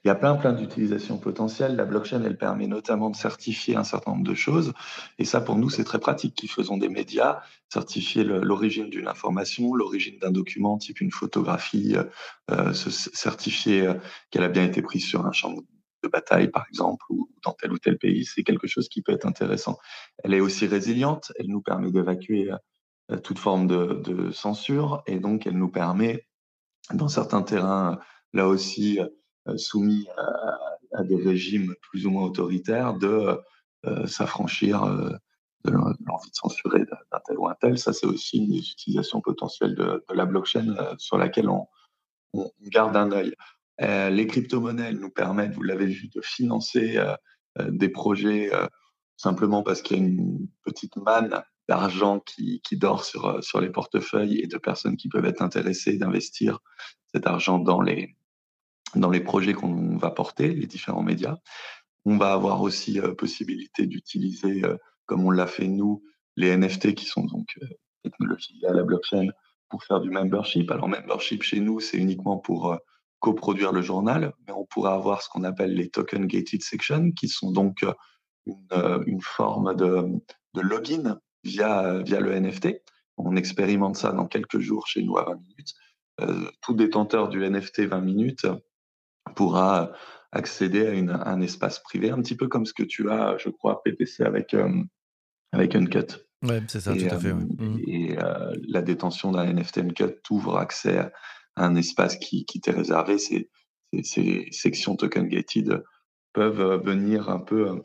Il 0.03 0.09
y 0.09 0.11
a 0.11 0.15
plein, 0.15 0.35
plein 0.35 0.51
d'utilisations 0.51 1.17
potentielles. 1.17 1.75
La 1.75 1.85
blockchain, 1.85 2.23
elle 2.23 2.37
permet 2.37 2.67
notamment 2.67 3.09
de 3.09 3.15
certifier 3.15 3.77
un 3.77 3.85
certain 3.85 4.11
nombre 4.11 4.25
de 4.25 4.33
choses. 4.33 4.73
Et 5.17 5.25
ça, 5.25 5.39
pour 5.39 5.55
nous, 5.55 5.69
c'est 5.69 5.85
très 5.85 5.99
pratique 5.99 6.35
qui 6.35 6.47
faisons 6.47 6.77
des 6.77 6.89
médias, 6.89 7.41
certifier 7.69 8.23
l'origine 8.23 8.89
d'une 8.89 9.07
information, 9.07 9.73
l'origine 9.75 10.19
d'un 10.19 10.31
document, 10.31 10.77
type 10.77 10.99
une 10.99 11.11
photographie, 11.11 11.95
euh, 12.51 12.73
certifier 12.73 13.87
euh, 13.87 13.93
qu'elle 14.29 14.43
a 14.43 14.49
bien 14.49 14.65
été 14.65 14.81
prise 14.81 15.05
sur 15.05 15.25
un 15.25 15.31
champ 15.31 15.53
de 16.03 16.09
bataille, 16.09 16.49
par 16.49 16.65
exemple, 16.67 17.05
ou 17.09 17.29
dans 17.43 17.53
tel 17.53 17.71
ou 17.71 17.77
tel 17.77 17.97
pays. 17.97 18.25
C'est 18.25 18.43
quelque 18.43 18.67
chose 18.67 18.89
qui 18.89 19.01
peut 19.01 19.13
être 19.13 19.25
intéressant. 19.25 19.77
Elle 20.23 20.33
est 20.33 20.41
aussi 20.41 20.67
résiliente. 20.67 21.31
Elle 21.39 21.47
nous 21.47 21.61
permet 21.61 21.91
d'évacuer 21.91 22.51
euh, 23.11 23.17
toute 23.17 23.39
forme 23.39 23.67
de, 23.67 24.31
censure. 24.31 25.03
Et 25.07 25.19
donc, 25.19 25.47
elle 25.47 25.57
nous 25.57 25.69
permet, 25.69 26.27
dans 26.93 27.07
certains 27.07 27.41
terrains, 27.41 27.99
là 28.33 28.47
aussi, 28.47 28.99
euh, 28.99 29.07
soumis 29.57 30.07
à, 30.93 31.03
des 31.03 31.15
régimes 31.15 31.73
plus 31.81 32.05
ou 32.05 32.11
moins 32.11 32.25
autoritaires 32.25 32.93
de 32.93 33.39
euh, 33.85 34.05
s'affranchir 34.05 34.83
euh, 34.83 35.11
de 35.65 35.71
l'envie 35.71 36.29
de 36.29 36.35
censurer 36.35 36.85
d'un 36.85 37.19
tel 37.25 37.37
ou 37.37 37.47
un 37.47 37.55
tel. 37.59 37.77
Ça, 37.77 37.93
c'est 37.93 38.05
aussi 38.05 38.37
une 38.37 38.55
utilisation 38.55 39.21
potentielle 39.21 39.75
de, 39.75 40.03
la 40.13 40.25
blockchain 40.25 40.75
sur 40.97 41.17
laquelle 41.17 41.49
on, 41.49 41.67
garde 42.63 42.97
un 42.97 43.11
œil. 43.11 43.33
les 43.79 44.27
crypto-monnaies 44.27 44.93
nous 44.93 45.09
permettent, 45.09 45.53
vous 45.53 45.63
l'avez 45.63 45.85
vu, 45.85 46.09
de 46.09 46.19
financer 46.19 47.01
des 47.57 47.87
projets 47.87 48.51
simplement 49.15 49.63
parce 49.63 49.81
qu'il 49.81 49.97
y 49.97 50.01
a 50.01 50.03
une 50.03 50.49
petite 50.65 50.97
manne 50.97 51.41
d'argent 51.69 52.19
qui, 52.19 52.59
qui, 52.61 52.75
dort 52.75 53.05
sur, 53.05 53.41
sur 53.41 53.61
les 53.61 53.69
portefeuilles 53.69 54.41
et 54.41 54.47
de 54.47 54.57
personnes 54.57 54.97
qui 54.97 55.07
peuvent 55.07 55.25
être 55.25 55.41
intéressées 55.41 55.97
d'investir 55.97 56.59
cet 57.13 57.25
argent 57.25 57.59
dans 57.59 57.79
les, 57.79 58.17
dans 58.95 59.09
les 59.09 59.19
projets 59.19 59.53
qu'on 59.53 59.97
va 59.97 60.11
porter, 60.11 60.53
les 60.53 60.67
différents 60.67 61.03
médias. 61.03 61.37
On 62.05 62.17
va 62.17 62.33
avoir 62.33 62.61
aussi 62.61 62.99
euh, 62.99 63.13
possibilité 63.13 63.87
d'utiliser, 63.87 64.63
euh, 64.63 64.77
comme 65.05 65.25
on 65.25 65.31
l'a 65.31 65.47
fait 65.47 65.67
nous, 65.67 66.03
les 66.35 66.55
NFT 66.55 66.93
qui 66.95 67.05
sont 67.05 67.23
donc 67.25 67.47
euh, 67.61 67.67
technologies 68.03 68.65
à 68.65 68.73
la 68.73 68.83
blockchain 68.83 69.27
pour 69.69 69.83
faire 69.83 70.01
du 70.01 70.09
membership. 70.09 70.69
Alors 70.71 70.87
membership 70.87 71.43
chez 71.43 71.59
nous, 71.59 71.79
c'est 71.79 71.97
uniquement 71.97 72.37
pour 72.37 72.77
coproduire 73.19 73.71
le 73.71 73.81
journal, 73.81 74.33
mais 74.45 74.53
on 74.53 74.65
pourra 74.65 74.93
avoir 74.93 75.21
ce 75.21 75.29
qu'on 75.29 75.43
appelle 75.43 75.73
les 75.73 75.89
token 75.89 76.27
gated 76.27 76.61
sections, 76.61 77.11
qui 77.11 77.27
sont 77.29 77.51
donc 77.51 77.85
une, 78.45 79.21
forme 79.21 79.73
de, 79.75 80.05
de, 80.53 80.61
login 80.61 81.17
via, 81.43 81.99
via 81.99 82.19
le 82.19 82.37
NFT. 82.37 82.83
On 83.17 83.35
expérimente 83.35 83.95
ça 83.95 84.11
dans 84.11 84.27
quelques 84.27 84.59
jours 84.59 84.85
chez 84.87 85.01
nous 85.01 85.17
à 85.17 85.23
20 85.23 85.35
minutes. 85.35 85.73
Tout 86.61 86.73
détenteur 86.73 87.29
du 87.29 87.39
NFT 87.49 87.81
20 87.81 88.01
minutes 88.01 88.45
pourra 89.35 89.91
accéder 90.31 90.87
à, 90.87 90.91
une, 90.91 91.11
un 91.11 91.41
espace 91.41 91.79
privé, 91.79 92.09
un 92.09 92.21
petit 92.21 92.35
peu 92.35 92.47
comme 92.47 92.65
ce 92.65 92.73
que 92.73 92.83
tu 92.83 93.09
as, 93.09 93.37
je 93.37 93.49
crois, 93.49 93.81
PPC 93.83 94.23
avec, 94.23 94.53
euh, 94.53 94.81
avec 95.51 95.75
Uncut. 95.75 96.25
Oui, 96.43 96.55
c'est 96.67 96.81
ça, 96.81 96.93
tout 96.93 97.05
à 97.09 97.19
fait. 97.19 97.33
Mmh. 97.33 97.79
Et 97.87 98.17
euh, 98.19 98.53
la 98.67 98.81
détention 98.81 99.31
d'un 99.31 99.45
NFT 99.45 99.79
Uncut 99.79 100.21
t'ouvre 100.23 100.57
accès 100.57 100.97
à 100.97 101.11
un 101.55 101.75
espace 101.75 102.17
qui, 102.17 102.45
qui 102.45 102.59
t'est 102.59 102.71
réservé. 102.71 103.17
Ces, 103.17 103.49
ces, 104.01 104.47
sections 104.51 104.95
token 104.95 105.27
gated 105.27 105.83
peuvent 106.33 106.83
venir 106.83 107.29
un 107.29 107.39
peu 107.39 107.83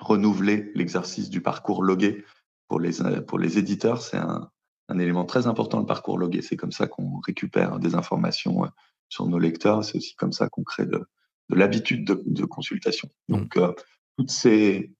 renouveler 0.00 0.72
l'exercice 0.74 1.30
du 1.30 1.42
parcours 1.42 1.82
logué. 1.82 2.24
Pour 2.68 2.80
les, 2.80 2.94
pour 3.28 3.38
les 3.38 3.58
éditeurs, 3.58 4.02
c'est 4.02 4.16
un, 4.16 4.50
un 4.88 4.98
élément 4.98 5.24
très 5.24 5.46
important, 5.46 5.78
le 5.78 5.86
parcours 5.86 6.18
logué. 6.18 6.42
C'est 6.42 6.56
comme 6.56 6.72
ça 6.72 6.86
qu'on 6.86 7.20
récupère 7.20 7.78
des 7.78 7.94
informations 7.94 8.64
sur 9.08 9.26
nos 9.26 9.38
lecteurs. 9.38 9.84
C'est 9.84 9.98
aussi 9.98 10.14
comme 10.16 10.32
ça 10.32 10.48
qu'on 10.48 10.64
crée 10.64 10.86
de, 10.86 11.06
l'habitude 11.50 12.04
de, 12.04 12.44
consultation. 12.44 13.08
Mmh. 13.28 13.36
Donc, 13.36 13.56
euh, 13.56 13.72
toutes 14.16 14.30
ces 14.30 14.92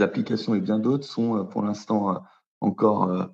applications 0.00 0.54
et 0.54 0.60
bien 0.60 0.78
d'autres 0.78 1.06
sont 1.06 1.36
euh, 1.36 1.44
pour 1.44 1.62
l'instant 1.62 2.14
euh, 2.14 2.18
encore 2.60 3.30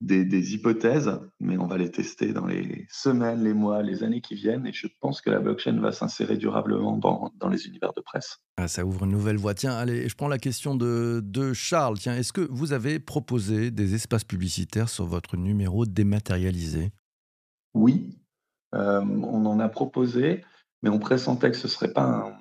des, 0.00 0.54
hypothèses, 0.54 1.10
mais 1.40 1.58
on 1.58 1.66
va 1.66 1.76
les 1.76 1.90
tester 1.90 2.32
dans 2.32 2.46
les 2.46 2.86
semaines, 2.90 3.42
les 3.42 3.52
mois, 3.52 3.82
les 3.82 4.02
années 4.02 4.20
qui 4.20 4.34
viennent. 4.34 4.66
Et 4.66 4.72
je 4.72 4.86
pense 5.00 5.20
que 5.20 5.30
la 5.30 5.40
blockchain 5.40 5.78
va 5.80 5.92
s'insérer 5.92 6.36
durablement 6.36 6.96
dans, 6.96 7.48
les 7.48 7.66
univers 7.66 7.92
de 7.92 8.00
presse. 8.00 8.38
Ah, 8.56 8.68
ça 8.68 8.84
ouvre 8.84 9.04
une 9.04 9.12
nouvelle 9.12 9.36
voie. 9.36 9.54
Tiens, 9.54 9.72
allez, 9.72 10.08
je 10.08 10.14
prends 10.14 10.28
la 10.28 10.38
question 10.38 10.74
de, 10.74 11.20
de 11.22 11.52
Charles. 11.52 11.98
Tiens, 11.98 12.16
est-ce 12.16 12.32
que 12.32 12.46
vous 12.50 12.72
avez 12.72 12.98
proposé 12.98 13.70
des 13.70 13.94
espaces 13.94 14.24
publicitaires 14.24 14.88
sur 14.88 15.06
votre 15.06 15.36
numéro 15.36 15.84
dématérialisé? 15.84 16.92
Oui, 17.74 18.19
on 18.72 19.46
en 19.46 19.60
a 19.60 19.68
proposé, 19.68 20.44
mais 20.82 20.90
on 20.90 20.98
pressentait 20.98 21.50
que 21.50 21.56
ce 21.56 21.68
serait 21.68 21.92
pas 21.92 22.04
un. 22.04 22.36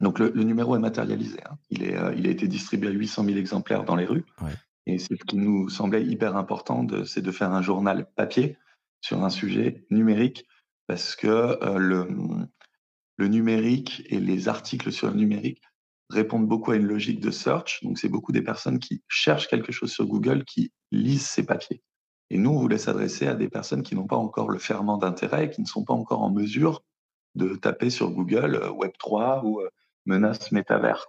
Donc 0.00 0.18
le, 0.18 0.30
numéro 0.30 0.76
est 0.76 0.80
matérialisé. 0.80 1.38
Hein. 1.44 1.58
Il, 1.70 1.82
est, 1.82 1.96
euh, 1.96 2.14
il 2.16 2.26
a 2.26 2.30
été 2.30 2.46
distribué 2.46 2.88
à 2.88 2.92
800 2.92 3.24
000 3.24 3.36
exemplaires 3.36 3.84
dans 3.84 3.96
les 3.96 4.04
rues. 4.04 4.24
Et 4.86 4.98
ce 4.98 5.12
qui 5.14 5.36
nous 5.36 5.68
semblait 5.68 6.04
hyper 6.04 6.36
important, 6.36 6.86
c'est 7.04 7.20
de 7.20 7.30
faire 7.30 7.52
un 7.52 7.62
journal 7.62 8.08
papier 8.14 8.56
sur 9.00 9.22
un 9.22 9.30
sujet 9.30 9.84
numérique, 9.90 10.46
parce 10.86 11.14
que 11.14 11.26
euh, 11.26 11.78
le, 11.78 12.08
le 13.16 13.28
numérique 13.28 14.02
et 14.06 14.18
les 14.18 14.48
articles 14.48 14.90
sur 14.92 15.08
le 15.08 15.14
numérique 15.14 15.62
répondent 16.10 16.48
beaucoup 16.48 16.70
à 16.70 16.76
une 16.76 16.86
logique 16.86 17.20
de 17.20 17.30
search. 17.30 17.82
Donc, 17.82 17.98
c'est 17.98 18.08
beaucoup 18.08 18.32
des 18.32 18.40
personnes 18.40 18.78
qui 18.78 19.02
cherchent 19.08 19.48
quelque 19.48 19.72
chose 19.72 19.92
sur 19.92 20.06
Google 20.06 20.44
qui 20.44 20.72
lisent 20.90 21.26
ces 21.26 21.44
papiers. 21.44 21.82
Et 22.30 22.38
nous, 22.38 22.50
on 22.50 22.58
voulait 22.58 22.78
s'adresser 22.78 23.26
à 23.26 23.34
des 23.34 23.48
personnes 23.48 23.82
qui 23.82 23.94
n'ont 23.94 24.06
pas 24.06 24.16
encore 24.16 24.50
le 24.50 24.58
ferment 24.58 24.98
d'intérêt 24.98 25.46
et 25.46 25.50
qui 25.50 25.62
ne 25.62 25.66
sont 25.66 25.84
pas 25.84 25.94
encore 25.94 26.22
en 26.22 26.30
mesure 26.30 26.82
de 27.34 27.56
taper 27.56 27.90
sur 27.90 28.10
Google 28.10 28.56
euh, 28.56 28.70
Web3 28.70 29.44
ou 29.44 29.60
euh, 29.60 29.68
menace 30.06 30.52
métavers. 30.52 31.06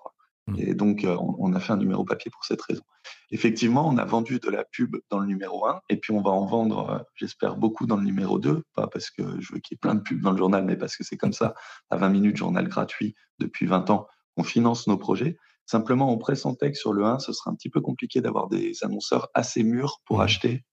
Mmh. 0.48 0.56
Et 0.58 0.74
donc, 0.74 1.04
euh, 1.04 1.18
on 1.20 1.54
a 1.54 1.60
fait 1.60 1.74
un 1.74 1.78
numéro 1.78 2.06
papier 2.06 2.32
pour 2.32 2.46
cette 2.46 2.62
raison. 2.62 2.84
Effectivement, 3.32 3.88
on 3.88 3.98
a 3.98 4.06
vendu 4.06 4.40
de 4.40 4.50
la 4.50 4.64
pub 4.64 4.98
dans 5.10 5.20
le 5.20 5.28
numéro 5.28 5.68
1, 5.68 5.82
et 5.90 5.98
puis 5.98 6.14
on 6.14 6.22
va 6.22 6.32
en 6.32 6.46
vendre, 6.46 7.06
j'espère, 7.16 7.58
beaucoup 7.58 7.86
dans 7.86 7.98
le 7.98 8.04
numéro 8.04 8.40
2, 8.40 8.64
pas 8.74 8.88
parce 8.88 9.12
que 9.12 9.24
je 9.40 9.54
veux 9.54 9.60
qu'il 9.60 9.76
y 9.76 9.78
ait 9.78 9.80
plein 9.82 9.96
de 9.96 10.02
pubs 10.02 10.22
dans 10.22 10.32
le 10.32 10.38
journal, 10.38 10.66
mais 10.66 10.76
parce 10.76 10.96
que 10.96 11.04
c'est 11.04 11.18
comme 11.18 11.34
ça, 11.34 11.54
à 11.90 11.98
20 11.98 12.10
minutes, 12.10 12.38
journal 12.38 12.68
gratuit 12.68 13.16
depuis 13.38 13.66
20 13.68 13.90
ans, 13.92 14.08
on 14.38 14.44
finance 14.44 14.88
nos 14.88 14.98
projets. 14.98 15.38
Simplement, 15.66 16.12
on 16.12 16.18
pressentait 16.18 16.72
que 16.72 16.78
sur 16.78 16.94
le 16.94 17.06
1, 17.06 17.20
ce 17.20 17.34
serait 17.34 17.52
un 17.52 17.56
petit 17.56 17.70
peu 17.70 17.82
compliqué 17.82 18.22
d'avoir 18.22 18.48
des 18.48 18.84
annonceurs 18.84 19.30
assez 19.36 19.64
mûrs 19.64 20.02
pour 20.06 20.18
mmh. 20.18 20.22
acheter 20.22 20.66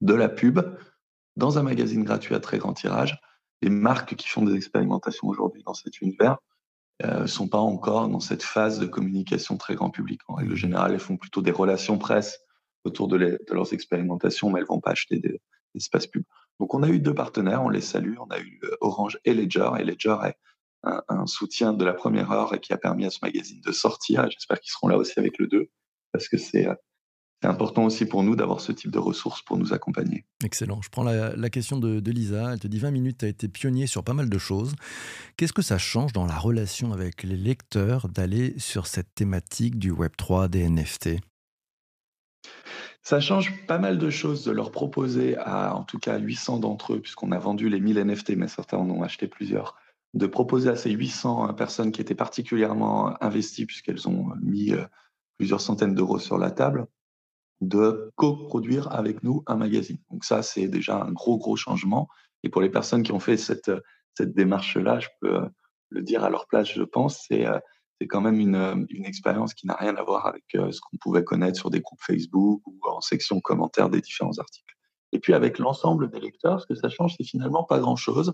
de 0.00 0.14
la 0.14 0.28
pub 0.28 0.60
dans 1.36 1.58
un 1.58 1.62
magazine 1.62 2.04
gratuit 2.04 2.34
à 2.34 2.40
très 2.40 2.58
grand 2.58 2.72
tirage. 2.72 3.18
Les 3.62 3.70
marques 3.70 4.14
qui 4.16 4.28
font 4.28 4.44
des 4.44 4.54
expérimentations 4.54 5.28
aujourd'hui 5.28 5.62
dans 5.64 5.74
cet 5.74 6.00
univers 6.00 6.38
euh, 7.04 7.26
sont 7.26 7.48
pas 7.48 7.58
encore 7.58 8.08
dans 8.08 8.20
cette 8.20 8.42
phase 8.42 8.80
de 8.80 8.86
communication 8.86 9.56
très 9.56 9.74
grand 9.74 9.90
public. 9.90 10.20
En 10.28 10.34
règle 10.34 10.56
générale, 10.56 10.92
elles 10.92 11.00
font 11.00 11.16
plutôt 11.16 11.42
des 11.42 11.52
relations 11.52 11.98
presse 11.98 12.40
autour 12.84 13.08
de, 13.08 13.38
leurs 13.50 13.72
expérimentations, 13.72 14.50
mais 14.50 14.60
elles 14.60 14.66
vont 14.66 14.80
pas 14.80 14.90
acheter 14.90 15.18
des, 15.18 15.40
espaces 15.74 16.06
pubs. 16.06 16.24
Donc, 16.58 16.74
on 16.74 16.82
a 16.82 16.88
eu 16.88 16.98
deux 16.98 17.14
partenaires, 17.14 17.62
on 17.62 17.68
les 17.68 17.80
salue. 17.80 18.16
On 18.18 18.26
a 18.30 18.40
eu 18.40 18.58
euh, 18.64 18.76
Orange 18.80 19.18
et 19.24 19.32
Ledger. 19.32 19.70
Et 19.78 19.84
Ledger 19.84 20.16
est 20.24 20.36
un, 20.82 21.26
soutien 21.26 21.72
de 21.72 21.84
la 21.84 21.92
première 21.92 22.32
heure 22.32 22.54
et 22.54 22.60
qui 22.60 22.72
a 22.72 22.78
permis 22.78 23.04
à 23.04 23.10
ce 23.10 23.18
magazine 23.22 23.60
de 23.60 23.72
sortir. 23.72 24.28
J'espère 24.30 24.58
qu'ils 24.60 24.72
seront 24.72 24.88
là 24.88 24.96
aussi 24.96 25.18
avec 25.18 25.38
le 25.38 25.46
2, 25.46 25.68
parce 26.12 26.28
que 26.28 26.36
c'est 26.36 26.66
euh, 26.66 26.74
c'est 27.40 27.48
important 27.48 27.84
aussi 27.84 28.04
pour 28.04 28.24
nous 28.24 28.34
d'avoir 28.34 28.60
ce 28.60 28.72
type 28.72 28.90
de 28.90 28.98
ressources 28.98 29.42
pour 29.42 29.56
nous 29.58 29.72
accompagner. 29.72 30.24
Excellent. 30.42 30.82
Je 30.82 30.88
prends 30.88 31.04
la, 31.04 31.50
question 31.50 31.78
de, 31.78 32.10
Lisa. 32.10 32.52
Elle 32.52 32.58
te 32.58 32.66
dit 32.66 32.80
20 32.80 32.90
minutes, 32.90 33.18
tu 33.18 33.26
as 33.26 33.28
été 33.28 33.48
pionnier 33.48 33.86
sur 33.86 34.02
pas 34.02 34.14
mal 34.14 34.28
de 34.28 34.38
choses. 34.38 34.74
Qu'est-ce 35.36 35.52
que 35.52 35.62
ça 35.62 35.78
change 35.78 36.12
dans 36.12 36.26
la 36.26 36.36
relation 36.36 36.92
avec 36.92 37.22
les 37.22 37.36
lecteurs 37.36 38.08
d'aller 38.08 38.58
sur 38.58 38.88
cette 38.88 39.14
thématique 39.14 39.78
du 39.78 39.92
Web3, 39.92 40.48
des 40.48 40.68
NFT 40.68 41.20
ça 43.02 43.20
change 43.20 43.64
pas 43.66 43.78
mal 43.78 43.96
de 43.96 44.10
choses 44.10 44.44
de 44.44 44.50
leur 44.50 44.70
proposer 44.70 45.34
à, 45.38 45.74
en 45.74 45.82
tout 45.82 45.98
cas, 45.98 46.18
800 46.18 46.58
d'entre 46.58 46.92
eux, 46.92 47.00
puisqu'on 47.00 47.32
a 47.32 47.38
vendu 47.38 47.70
les 47.70 47.80
1000 47.80 48.04
NFT, 48.04 48.36
mais 48.36 48.48
certains 48.48 48.76
en 48.76 48.90
ont 48.90 49.02
acheté 49.02 49.28
plusieurs, 49.28 49.76
de 50.12 50.26
proposer 50.26 50.68
à 50.68 50.76
ces 50.76 50.90
800 50.90 51.54
personnes 51.54 51.90
qui 51.90 52.02
étaient 52.02 52.14
particulièrement 52.14 53.14
investies, 53.22 53.64
puisqu'elles 53.64 54.08
ont 54.08 54.32
mis 54.42 54.72
euh, 54.72 54.84
plusieurs 55.38 55.62
centaines 55.62 55.94
d'euros 55.94 56.18
sur 56.18 56.36
la 56.36 56.50
table, 56.50 56.86
de 57.60 58.12
coproduire 58.16 58.92
avec 58.92 59.22
nous 59.22 59.42
un 59.46 59.56
magazine. 59.56 59.98
Donc 60.10 60.24
ça, 60.24 60.42
c'est 60.42 60.68
déjà 60.68 61.02
un 61.02 61.12
gros, 61.12 61.38
gros 61.38 61.56
changement. 61.56 62.08
Et 62.42 62.48
pour 62.48 62.62
les 62.62 62.70
personnes 62.70 63.02
qui 63.02 63.12
ont 63.12 63.20
fait 63.20 63.36
cette, 63.36 63.70
cette 64.14 64.34
démarche-là, 64.34 65.00
je 65.00 65.08
peux 65.20 65.36
euh, 65.36 65.48
le 65.90 66.02
dire 66.02 66.24
à 66.24 66.30
leur 66.30 66.46
place, 66.46 66.72
je 66.72 66.82
pense, 66.82 67.24
c'est 67.28 67.46
euh, 67.46 67.58
c'est 68.00 68.06
quand 68.06 68.20
même 68.20 68.38
une, 68.38 68.54
euh, 68.54 68.76
une 68.90 69.04
expérience 69.04 69.54
qui 69.54 69.66
n'a 69.66 69.74
rien 69.74 69.96
à 69.96 70.04
voir 70.04 70.26
avec 70.26 70.44
ce 70.52 70.80
qu'on 70.80 70.96
pouvait 70.98 71.24
connaître 71.24 71.58
sur 71.58 71.68
des 71.68 71.80
groupes 71.80 72.00
Facebook 72.00 72.62
ou 72.64 72.78
en 72.84 73.00
section 73.00 73.40
commentaires 73.40 73.90
des 73.90 74.00
différents 74.00 74.38
articles. 74.38 74.72
Et 75.10 75.18
puis 75.18 75.34
avec 75.34 75.58
l'ensemble 75.58 76.08
des 76.08 76.20
lecteurs, 76.20 76.60
ce 76.60 76.66
que 76.66 76.76
ça 76.76 76.90
change, 76.90 77.16
c'est 77.16 77.24
finalement 77.24 77.64
pas 77.64 77.80
grand-chose. 77.80 78.32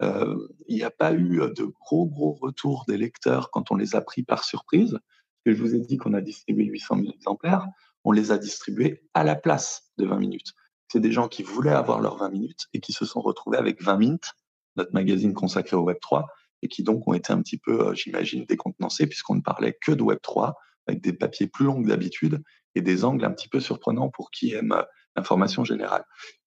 il 0.00 0.76
n'y 0.76 0.82
a 0.82 0.90
pas 0.90 1.12
eu 1.12 1.40
de 1.54 1.64
gros, 1.64 2.06
gros 2.06 2.32
retours 2.32 2.84
des 2.88 2.96
lecteurs 2.96 3.50
quand 3.50 3.70
on 3.70 3.76
les 3.76 3.94
a 3.96 4.00
pris 4.00 4.22
par 4.22 4.44
surprise. 4.44 4.98
je 5.44 5.52
vous 5.52 5.74
ai 5.74 5.80
dit 5.80 5.98
qu'on 5.98 6.14
a 6.14 6.22
distribué 6.22 6.64
800 6.64 6.96
000 7.00 7.08
exemplaires 7.12 7.66
on 8.04 8.12
les 8.12 8.32
a 8.32 8.38
distribués 8.38 9.02
à 9.14 9.24
la 9.24 9.36
place 9.36 9.92
de 9.98 10.06
20 10.06 10.18
minutes. 10.18 10.52
C'est 10.88 11.00
des 11.00 11.12
gens 11.12 11.28
qui 11.28 11.42
voulaient 11.42 11.70
avoir 11.70 12.00
leurs 12.00 12.16
20 12.16 12.30
minutes 12.30 12.66
et 12.74 12.80
qui 12.80 12.92
se 12.92 13.04
sont 13.04 13.20
retrouvés 13.20 13.58
avec 13.58 13.82
20 13.82 13.96
minutes, 13.96 14.32
notre 14.76 14.92
magazine 14.92 15.34
consacré 15.34 15.76
au 15.76 15.88
Web3, 15.90 16.24
et 16.62 16.68
qui 16.68 16.82
donc 16.82 17.06
ont 17.08 17.14
été 17.14 17.32
un 17.32 17.40
petit 17.42 17.58
peu, 17.58 17.88
euh, 17.88 17.94
j'imagine, 17.94 18.44
décontenancés 18.44 19.06
puisqu'on 19.06 19.34
ne 19.34 19.40
parlait 19.40 19.76
que 19.80 19.92
de 19.92 20.02
Web3, 20.02 20.52
avec 20.86 21.02
des 21.02 21.12
papiers 21.12 21.46
plus 21.46 21.64
longs 21.64 21.82
que 21.82 21.88
d'habitude 21.88 22.42
et 22.74 22.82
des 22.82 23.04
angles 23.04 23.24
un 23.24 23.30
petit 23.30 23.48
peu 23.48 23.60
surprenants 23.60 24.10
pour 24.10 24.30
qui 24.30 24.52
aime 24.54 24.72
euh, 24.72 24.82
l'information 25.16 25.64
générale. 25.64 26.04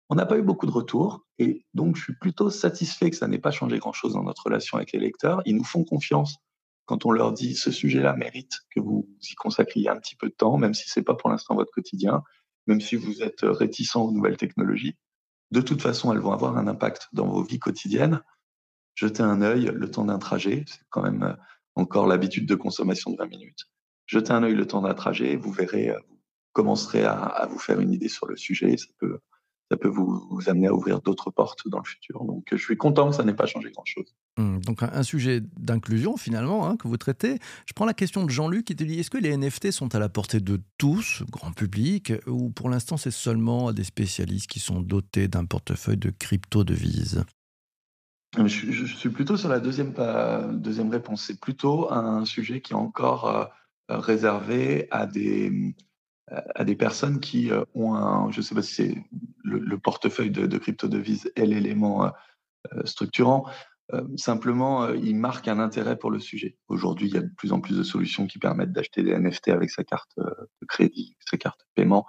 On 0.10 0.16
n'a 0.16 0.26
pas 0.26 0.38
eu 0.38 0.44
beaucoup 0.44 0.68
de 0.68 0.72
retours 0.72 1.26
et 1.40 1.66
donc 1.74 1.96
je 1.96 2.04
suis 2.04 2.16
plutôt 2.16 2.50
satisfait 2.50 3.10
que 3.10 3.16
ça 3.16 3.28
n'ait 3.28 3.40
pas 3.40 3.52
changé 3.52 3.80
grand-chose 3.80 4.14
dans 4.14 4.24
notre 4.24 4.44
relation 4.46 4.78
avec 4.78 4.92
les 4.92 5.00
lecteurs. 5.00 5.42
Ils 5.46 5.56
nous 5.56 5.64
font 5.64 5.84
confiance 5.84 6.38
quand 6.86 7.06
on 7.06 7.12
leur 7.12 7.34
dit 7.34 7.56
ce 7.56 7.72
sujet-là 7.72 8.15
mérite 8.15 8.54
que 8.70 8.80
vous 8.80 9.08
y 9.30 9.36
consacriez 9.36 9.89
un 9.89 9.98
petit 9.98 10.15
peu 10.15 10.30
de 10.30 10.34
temps, 10.34 10.58
même 10.58 10.74
si 10.74 10.89
c'est 10.89 11.01
pas 11.04 11.15
pour 11.15 11.30
l'instant 11.30 11.56
votre 11.56 11.72
quotidien, 11.72 12.24
même 12.68 12.82
si 12.82 12.96
vous 12.96 13.22
êtes 13.22 13.42
réticent 13.42 13.96
aux 13.96 14.12
nouvelles 14.12 14.38
technologies, 14.38 14.96
de 15.51 15.62
toute 15.62 15.82
façon, 15.82 16.12
elles 16.12 16.20
vont 16.20 16.32
avoir 16.32 16.58
un 16.58 16.68
impact 16.68 17.08
dans 17.13 17.27
vos 17.27 17.44
vies 17.44 17.60
quotidiennes. 17.60 18.22
Jetez 18.96 19.24
un 19.24 19.42
œil 19.42 19.72
le 19.74 19.92
temps 19.92 20.06
d'un 20.06 20.18
trajet, 20.18 20.63
c'est 20.68 20.84
quand 20.89 21.04
même 21.04 21.24
euh, 21.24 21.34
encore 21.75 22.08
l'habitude 22.08 22.48
de 22.48 22.56
consommation 22.56 23.12
de 23.12 23.18
20 23.18 23.27
minutes. 23.27 23.65
Jetez 24.08 24.32
un 24.32 24.44
œil 24.44 24.56
le 24.56 24.65
temps 24.65 24.82
d'un 24.82 24.94
trajet, 24.94 25.36
vous 25.36 25.51
verrez, 25.51 25.89
euh, 25.89 26.00
vous 26.10 26.20
commencerez 26.54 27.04
à, 27.04 27.20
à, 27.20 27.46
vous 27.46 27.60
faire 27.60 27.80
une 27.80 27.92
idée 27.92 28.10
sur 28.10 28.27
le 28.27 28.38
sujet. 28.38 28.77
Ça 28.77 28.88
peut 29.00 29.20
ça 29.72 29.77
peut 29.77 29.88
vous, 29.88 30.39
amener 30.48 30.67
à 30.67 30.74
ouvrir 30.74 31.01
d'autres 31.01 31.31
portes 31.31 31.67
dans 31.67 31.79
le 31.79 31.86
futur. 31.86 32.24
Donc 32.24 32.48
je 32.51 32.57
suis 32.57 32.77
content 32.77 33.10
que 33.10 33.15
ça 33.15 33.24
n'ait 33.24 33.34
pas 33.34 33.48
changé 33.48 33.72
grand-chose. 33.72 34.15
Mmh, 34.38 34.60
donc 34.60 34.84
un, 34.84 35.03
sujet 35.03 35.41
d'inclusion 35.57 36.17
finalement 36.17 36.67
hein, 36.67 36.77
que 36.77 36.88
vous 36.88 36.98
traitez. 36.98 37.39
Je 37.65 37.74
prends 37.74 37.86
la 37.86 37.93
question 37.93 38.24
de 38.24 38.29
Jean-Luc 38.29 38.65
qui 38.65 38.75
te 38.75 38.84
dit, 38.84 39.00
est-ce 39.00 39.10
que 39.10 39.17
les 39.17 39.36
NFT 39.36 39.72
sont 39.72 39.95
à 39.95 40.00
la 40.00 40.10
portée 40.10 40.39
de 40.39 40.62
tous, 40.77 41.24
grand 41.29 41.51
public, 41.51 42.13
ou 42.27 42.50
pour 42.50 42.69
l'instant 42.69 42.98
c'est 42.98 43.12
seulement 43.12 43.69
à 43.69 43.74
des 43.74 43.84
spécialistes 43.84 44.50
qui 44.50 44.60
sont 44.60 44.81
dotés 44.81 45.27
d'un 45.27 45.45
portefeuille 45.45 45.98
de 45.98 46.12
crypto-devises? 46.12 47.24
Je, 48.38 48.72
je, 48.72 48.86
suis 48.86 49.10
plutôt 49.10 49.38
sur 49.38 49.48
la 49.48 49.62
deuxième, 49.62 49.93
deuxième 50.53 50.89
réponse. 50.89 51.24
C'est 51.24 51.39
plutôt 51.39 51.91
un 51.91 52.25
sujet 52.25 52.60
qui 52.60 52.74
est 52.74 52.75
encore 52.75 53.27
euh, 53.27 53.45
réservé 53.98 54.88
à 54.91 55.05
des 55.05 55.75
à 56.27 56.63
des 56.63 56.75
personnes 56.75 57.20
qui 57.20 57.51
euh, 57.51 57.63
ont 57.75 57.94
un, 57.94 58.32
je 58.32 58.39
ne 58.39 58.41
sais 58.41 58.55
pas 58.55 58.62
si 58.62 58.74
c'est 58.74 59.03
le, 59.44 59.77
portefeuille 59.77 60.32
de, 60.32 60.48
de 60.48 60.58
crypto-devises 60.58 61.32
est 61.36 61.46
l'élément 61.46 62.05
euh, 62.05 62.10
euh, 62.74 62.86
structurant. 62.86 63.46
simplement, 64.15 64.89
il 64.89 65.15
marque 65.15 65.48
un 65.48 65.60
intérêt 65.60 65.98
pour 65.98 66.10
le 66.10 66.20
sujet. 66.20 66.58
Aujourd'hui, 66.67 67.08
il 67.08 67.13
y 67.13 67.17
a 67.17 67.22
de 67.22 67.32
plus 67.38 67.53
en 67.53 67.62
plus 67.62 67.77
de 67.77 67.84
solutions 67.84 68.25
qui 68.25 68.39
permettent 68.39 68.72
d'acheter 68.72 69.03
des 69.03 69.13
NFT 69.13 69.50
avec 69.50 69.70
sa 69.70 69.84
carte 69.84 70.17
de 70.17 70.65
crédit, 70.67 71.15
sa 71.20 71.38
carte 71.38 71.60
de 71.60 71.65
paiement 71.75 72.08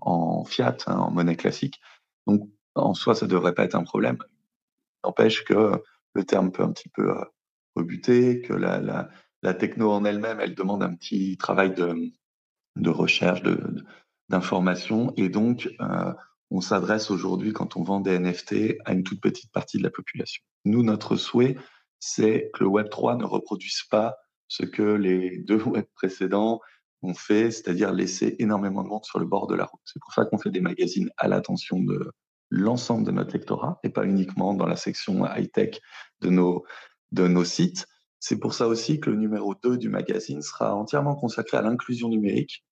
en 0.00 0.44
fiat, 0.44 0.78
hein, 0.86 0.96
en 0.96 1.10
monnaie 1.10 1.36
classique. 1.36 1.78
Donc, 2.26 2.48
en 2.74 2.94
soi, 2.94 3.14
ça 3.14 3.26
ne 3.26 3.30
devrait 3.30 3.52
pas 3.52 3.64
être 3.64 3.74
un 3.74 3.84
problème. 3.84 4.16
N'empêche 5.04 5.44
que 5.44 5.72
le 6.14 6.24
terme 6.24 6.50
peut 6.50 6.62
un 6.62 6.72
petit 6.72 6.88
peu 6.88 7.12
rebuter, 7.76 8.40
que 8.40 8.54
la 8.54 9.54
techno 9.54 9.90
en 9.90 10.06
elle-même, 10.06 10.40
elle 10.40 10.54
demande 10.54 10.82
un 10.82 10.94
petit 10.94 11.36
travail 11.36 11.74
de, 11.74 12.10
de 12.78 12.90
recherche, 12.90 13.42
d'information. 14.28 15.12
Et 15.16 15.28
donc, 15.28 15.70
euh, 15.80 16.12
on 16.50 16.60
s'adresse 16.60 17.10
aujourd'hui, 17.10 17.52
quand 17.52 17.76
on 17.76 17.82
vend 17.82 18.00
des 18.00 18.18
NFT, 18.18 18.78
à 18.84 18.92
une 18.92 19.04
toute 19.04 19.20
petite 19.20 19.52
partie 19.52 19.78
de 19.78 19.82
la 19.82 19.90
population. 19.90 20.42
Nous, 20.64 20.82
notre 20.82 21.16
souhait, 21.16 21.56
c'est 22.00 22.50
que 22.54 22.64
le 22.64 22.70
Web3 22.70 23.18
ne 23.18 23.24
reproduise 23.24 23.82
pas 23.90 24.16
ce 24.48 24.64
que 24.64 24.82
les 24.82 25.38
deux 25.38 25.62
Web 25.64 25.84
précédents 25.94 26.60
ont 27.02 27.14
fait, 27.14 27.50
c'est-à-dire 27.50 27.92
laisser 27.92 28.36
énormément 28.38 28.82
de 28.82 28.88
monde 28.88 29.04
sur 29.04 29.18
le 29.18 29.26
bord 29.26 29.46
de 29.46 29.54
la 29.54 29.64
route. 29.64 29.80
C'est 29.84 30.00
pour 30.00 30.12
ça 30.12 30.24
qu'on 30.24 30.38
fait 30.38 30.50
des 30.50 30.60
magazines 30.60 31.10
à 31.16 31.28
l'attention 31.28 31.80
de 31.80 32.10
l'ensemble 32.50 33.04
de 33.04 33.12
notre 33.12 33.34
lectorat 33.34 33.78
et 33.84 33.90
pas 33.90 34.04
uniquement 34.04 34.54
dans 34.54 34.66
la 34.66 34.76
section 34.76 35.24
high-tech 35.26 35.78
de 36.22 36.30
nos, 36.30 36.64
de 37.12 37.28
nos 37.28 37.44
sites. 37.44 37.86
C'est 38.20 38.40
pour 38.40 38.54
ça 38.54 38.66
aussi 38.66 38.98
que 38.98 39.10
le 39.10 39.16
numéro 39.16 39.54
2 39.54 39.78
du 39.78 39.88
magazine 39.88 40.42
sera 40.42 40.74
entièrement 40.74 41.14
consacré 41.14 41.56
à 41.56 41.62
l'inclusion 41.62 42.08
numérique 42.08 42.64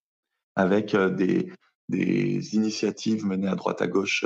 avec 0.57 0.97
des, 0.97 1.53
des 1.89 2.55
initiatives 2.55 3.25
menées 3.25 3.49
à 3.49 3.55
droite 3.55 3.83
à 3.83 3.87
gauche 3.87 4.25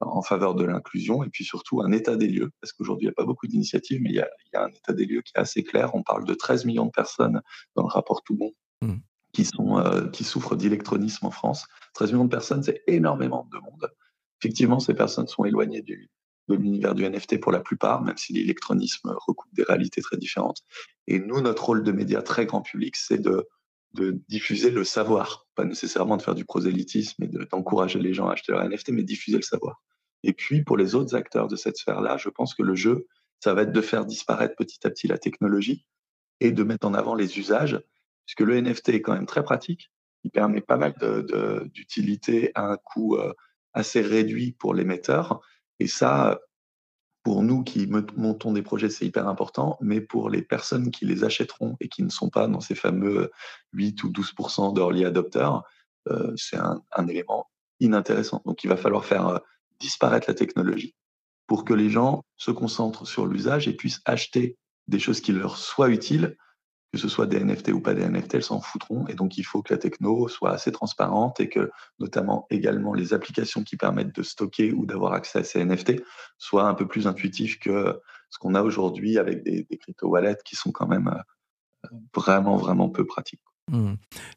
en 0.00 0.22
faveur 0.22 0.54
de 0.54 0.64
l'inclusion 0.64 1.22
et 1.24 1.28
puis 1.28 1.44
surtout 1.44 1.80
un 1.82 1.92
état 1.92 2.16
des 2.16 2.28
lieux, 2.28 2.50
parce 2.60 2.72
qu'aujourd'hui 2.72 3.06
il 3.06 3.08
n'y 3.08 3.12
a 3.12 3.14
pas 3.14 3.24
beaucoup 3.24 3.46
d'initiatives, 3.46 4.00
mais 4.02 4.10
il 4.10 4.16
y, 4.16 4.20
a, 4.20 4.28
il 4.46 4.50
y, 4.54 4.56
a, 4.56 4.64
un 4.64 4.68
état 4.68 4.92
des 4.92 5.06
lieux 5.06 5.22
qui 5.22 5.32
est 5.34 5.40
assez 5.40 5.62
clair. 5.62 5.94
On 5.94 6.02
parle 6.02 6.24
de 6.24 6.34
13 6.34 6.64
millions 6.64 6.86
de 6.86 6.90
personnes 6.90 7.40
dans 7.76 7.82
le 7.82 7.88
rapport 7.88 8.22
Tout 8.22 8.36
Bon 8.36 8.52
mmh. 8.82 8.94
qui, 9.32 9.44
sont, 9.44 9.78
euh, 9.78 10.08
qui 10.08 10.24
souffrent 10.24 10.56
d'électronisme 10.56 11.26
en 11.26 11.30
France. 11.30 11.66
13 11.94 12.12
millions 12.12 12.24
de 12.24 12.30
personnes, 12.30 12.62
c'est 12.62 12.82
énormément 12.86 13.48
de 13.52 13.58
monde. 13.58 13.90
Effectivement, 14.40 14.80
ces 14.80 14.94
personnes 14.94 15.28
sont 15.28 15.44
éloignées 15.44 15.82
du, 15.82 16.10
de 16.48 16.54
l'univers 16.54 16.94
du 16.94 17.08
NFT 17.08 17.40
pour 17.40 17.52
la 17.52 17.60
plupart, 17.60 18.02
même 18.02 18.16
si 18.16 18.32
l'électronisme 18.32 19.14
recoupe 19.26 19.52
des 19.54 19.62
réalités 19.62 20.02
très 20.02 20.16
différentes. 20.16 20.60
Et 21.06 21.18
nous, 21.18 21.40
notre 21.40 21.64
rôle 21.64 21.82
de 21.82 21.92
média 21.92 22.20
très 22.20 22.46
grand 22.46 22.62
public, 22.62 22.96
c'est 22.96 23.18
de 23.18 23.46
de 23.94 24.20
diffuser 24.28 24.70
le 24.70 24.84
savoir, 24.84 25.46
pas 25.54 25.64
nécessairement 25.64 26.16
de 26.16 26.22
faire 26.22 26.34
du 26.34 26.44
prosélytisme 26.44 27.22
et 27.22 27.28
d'encourager 27.28 28.00
les 28.00 28.12
gens 28.12 28.28
à 28.28 28.32
acheter 28.32 28.52
leur 28.52 28.68
NFT, 28.68 28.90
mais 28.90 29.04
diffuser 29.04 29.36
le 29.36 29.42
savoir. 29.42 29.82
Et 30.24 30.32
puis, 30.32 30.62
pour 30.62 30.76
les 30.76 30.94
autres 30.94 31.14
acteurs 31.14 31.48
de 31.48 31.56
cette 31.56 31.76
sphère-là, 31.76 32.16
je 32.16 32.28
pense 32.28 32.54
que 32.54 32.62
le 32.62 32.74
jeu, 32.74 33.06
ça 33.40 33.54
va 33.54 33.62
être 33.62 33.72
de 33.72 33.80
faire 33.80 34.04
disparaître 34.04 34.56
petit 34.56 34.84
à 34.86 34.90
petit 34.90 35.06
la 35.06 35.18
technologie 35.18 35.86
et 36.40 36.50
de 36.50 36.62
mettre 36.64 36.86
en 36.86 36.94
avant 36.94 37.14
les 37.14 37.38
usages, 37.38 37.80
puisque 38.26 38.40
le 38.40 38.60
NFT 38.60 38.90
est 38.90 39.02
quand 39.02 39.14
même 39.14 39.26
très 39.26 39.44
pratique. 39.44 39.92
Il 40.24 40.30
permet 40.30 40.60
pas 40.60 40.76
mal 40.76 40.94
d'utilité 41.72 42.50
à 42.54 42.66
un 42.66 42.76
coût 42.78 43.16
euh, 43.16 43.32
assez 43.74 44.00
réduit 44.00 44.52
pour 44.52 44.74
l'émetteur. 44.74 45.40
Et 45.78 45.86
ça, 45.86 46.40
pour 47.24 47.42
nous 47.42 47.64
qui 47.64 47.86
montons 47.86 48.52
des 48.52 48.62
projets, 48.62 48.90
c'est 48.90 49.06
hyper 49.06 49.26
important, 49.26 49.78
mais 49.80 50.02
pour 50.02 50.28
les 50.28 50.42
personnes 50.42 50.90
qui 50.90 51.06
les 51.06 51.24
achèteront 51.24 51.74
et 51.80 51.88
qui 51.88 52.02
ne 52.02 52.10
sont 52.10 52.28
pas 52.28 52.46
dans 52.46 52.60
ces 52.60 52.74
fameux 52.74 53.30
8 53.72 54.04
ou 54.04 54.10
12% 54.10 54.74
d'early 54.74 55.06
adopters, 55.06 55.62
euh, 56.10 56.34
c'est 56.36 56.58
un, 56.58 57.08
élément 57.08 57.48
inintéressant. 57.80 58.42
Donc 58.44 58.62
il 58.62 58.68
va 58.68 58.76
falloir 58.76 59.06
faire 59.06 59.26
euh, 59.26 59.38
disparaître 59.80 60.28
la 60.28 60.34
technologie 60.34 60.94
pour 61.46 61.64
que 61.64 61.72
les 61.72 61.88
gens 61.88 62.24
se 62.36 62.50
concentrent 62.50 63.06
sur 63.06 63.26
l'usage 63.26 63.68
et 63.68 63.72
puissent 63.72 64.02
acheter 64.04 64.58
des 64.86 64.98
choses 64.98 65.22
qui 65.22 65.32
leur 65.32 65.56
soient 65.56 65.88
utiles, 65.88 66.36
que 66.94 67.00
ce 67.00 67.08
soit 67.08 67.26
des 67.26 67.42
NFT 67.42 67.70
ou 67.70 67.80
pas 67.80 67.92
des 67.92 68.08
NFT, 68.08 68.34
elles 68.34 68.44
s'en 68.44 68.60
foutront. 68.60 69.04
Et 69.08 69.14
donc, 69.14 69.36
il 69.36 69.42
faut 69.42 69.62
que 69.62 69.74
la 69.74 69.78
techno 69.78 70.28
soit 70.28 70.52
assez 70.52 70.70
transparente 70.70 71.40
et 71.40 71.48
que, 71.48 71.72
notamment, 71.98 72.46
également, 72.50 72.94
les 72.94 73.12
applications 73.12 73.64
qui 73.64 73.76
permettent 73.76 74.14
de 74.14 74.22
stocker 74.22 74.72
ou 74.72 74.86
d'avoir 74.86 75.12
accès 75.12 75.40
à 75.40 75.42
ces 75.42 75.64
NFT 75.64 76.04
soient 76.38 76.68
un 76.68 76.74
peu 76.74 76.86
plus 76.86 77.08
intuitives 77.08 77.58
que 77.58 78.00
ce 78.30 78.38
qu'on 78.38 78.54
a 78.54 78.62
aujourd'hui 78.62 79.18
avec 79.18 79.42
des, 79.42 79.64
des 79.64 79.76
crypto-wallets 79.76 80.38
qui 80.44 80.54
sont 80.54 80.70
quand 80.70 80.86
même 80.86 81.08
euh, 81.08 81.88
vraiment, 82.14 82.56
vraiment 82.58 82.88
peu 82.88 83.04
pratiques. 83.04 83.42
Mmh. 83.70 83.94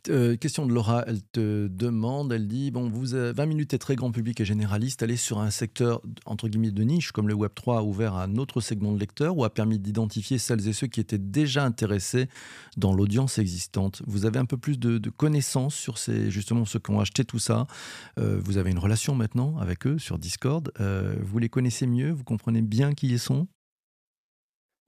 Euh, 0.09 0.37
question 0.37 0.65
de 0.65 0.73
Laura, 0.73 1.03
elle 1.05 1.21
te 1.21 1.67
demande, 1.67 2.31
elle 2.31 2.47
dit 2.47 2.71
bon, 2.71 2.89
vous 2.89 3.07
20 3.07 3.45
minutes 3.45 3.73
est 3.73 3.77
très 3.77 3.97
grand 3.97 4.11
public 4.11 4.39
et 4.39 4.45
généraliste, 4.45 5.03
allez 5.03 5.17
sur 5.17 5.39
un 5.39 5.49
secteur 5.49 6.01
entre 6.25 6.47
guillemets 6.47 6.71
de 6.71 6.83
niche 6.83 7.11
comme 7.11 7.27
le 7.27 7.33
Web 7.33 7.51
3 7.53 7.79
a 7.79 7.83
ouvert 7.83 8.13
à 8.13 8.23
un 8.23 8.37
autre 8.37 8.61
segment 8.61 8.93
de 8.93 8.99
lecteurs 8.99 9.37
ou 9.37 9.43
a 9.43 9.49
permis 9.49 9.79
d'identifier 9.79 10.37
celles 10.37 10.65
et 10.69 10.71
ceux 10.71 10.87
qui 10.87 11.01
étaient 11.01 11.17
déjà 11.17 11.65
intéressés 11.65 12.29
dans 12.77 12.93
l'audience 12.93 13.37
existante. 13.37 14.01
Vous 14.07 14.25
avez 14.25 14.39
un 14.39 14.45
peu 14.45 14.57
plus 14.57 14.79
de, 14.79 15.09
connaissances 15.09 15.75
sur 15.75 15.97
ces 15.97 16.31
justement 16.31 16.63
ceux 16.63 16.79
qui 16.79 16.91
ont 16.91 17.01
acheté 17.01 17.25
tout 17.25 17.39
ça. 17.39 17.67
Euh, 18.19 18.39
vous 18.41 18.57
avez 18.57 18.71
une 18.71 18.79
relation 18.79 19.13
maintenant 19.13 19.57
avec 19.57 19.87
eux 19.87 19.99
sur 19.99 20.17
Discord. 20.19 20.71
Euh, 20.79 21.17
vous 21.21 21.39
les 21.39 21.49
connaissez 21.49 21.85
mieux, 21.85 22.11
vous 22.11 22.23
comprenez 22.23 22.61
bien 22.61 22.93
qui 22.93 23.07
ils 23.09 23.19
sont? 23.19 23.47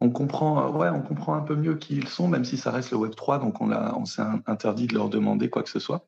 On 0.02 0.10
comprend, 0.10 0.82
euh, 0.82 0.92
on 0.92 1.02
comprend 1.02 1.36
un 1.36 1.42
peu 1.42 1.56
mieux 1.56 1.76
qui 1.76 1.96
ils 1.96 2.08
sont, 2.08 2.28
même 2.28 2.46
si 2.46 2.58
ça 2.58 2.72
reste 2.72 2.92
le 2.92 2.98
Web 2.98 3.16
3, 3.16 3.40
donc 3.40 3.60
on, 3.62 3.72
on 3.72 4.06
s'est 4.06 4.22
interdit 4.46 4.88
de 4.88 4.96
leur 4.96 5.10
demander 5.10 5.50
quoi 5.50 5.64
que 5.64 5.70
ce 5.70 5.80
soit. 5.80 6.08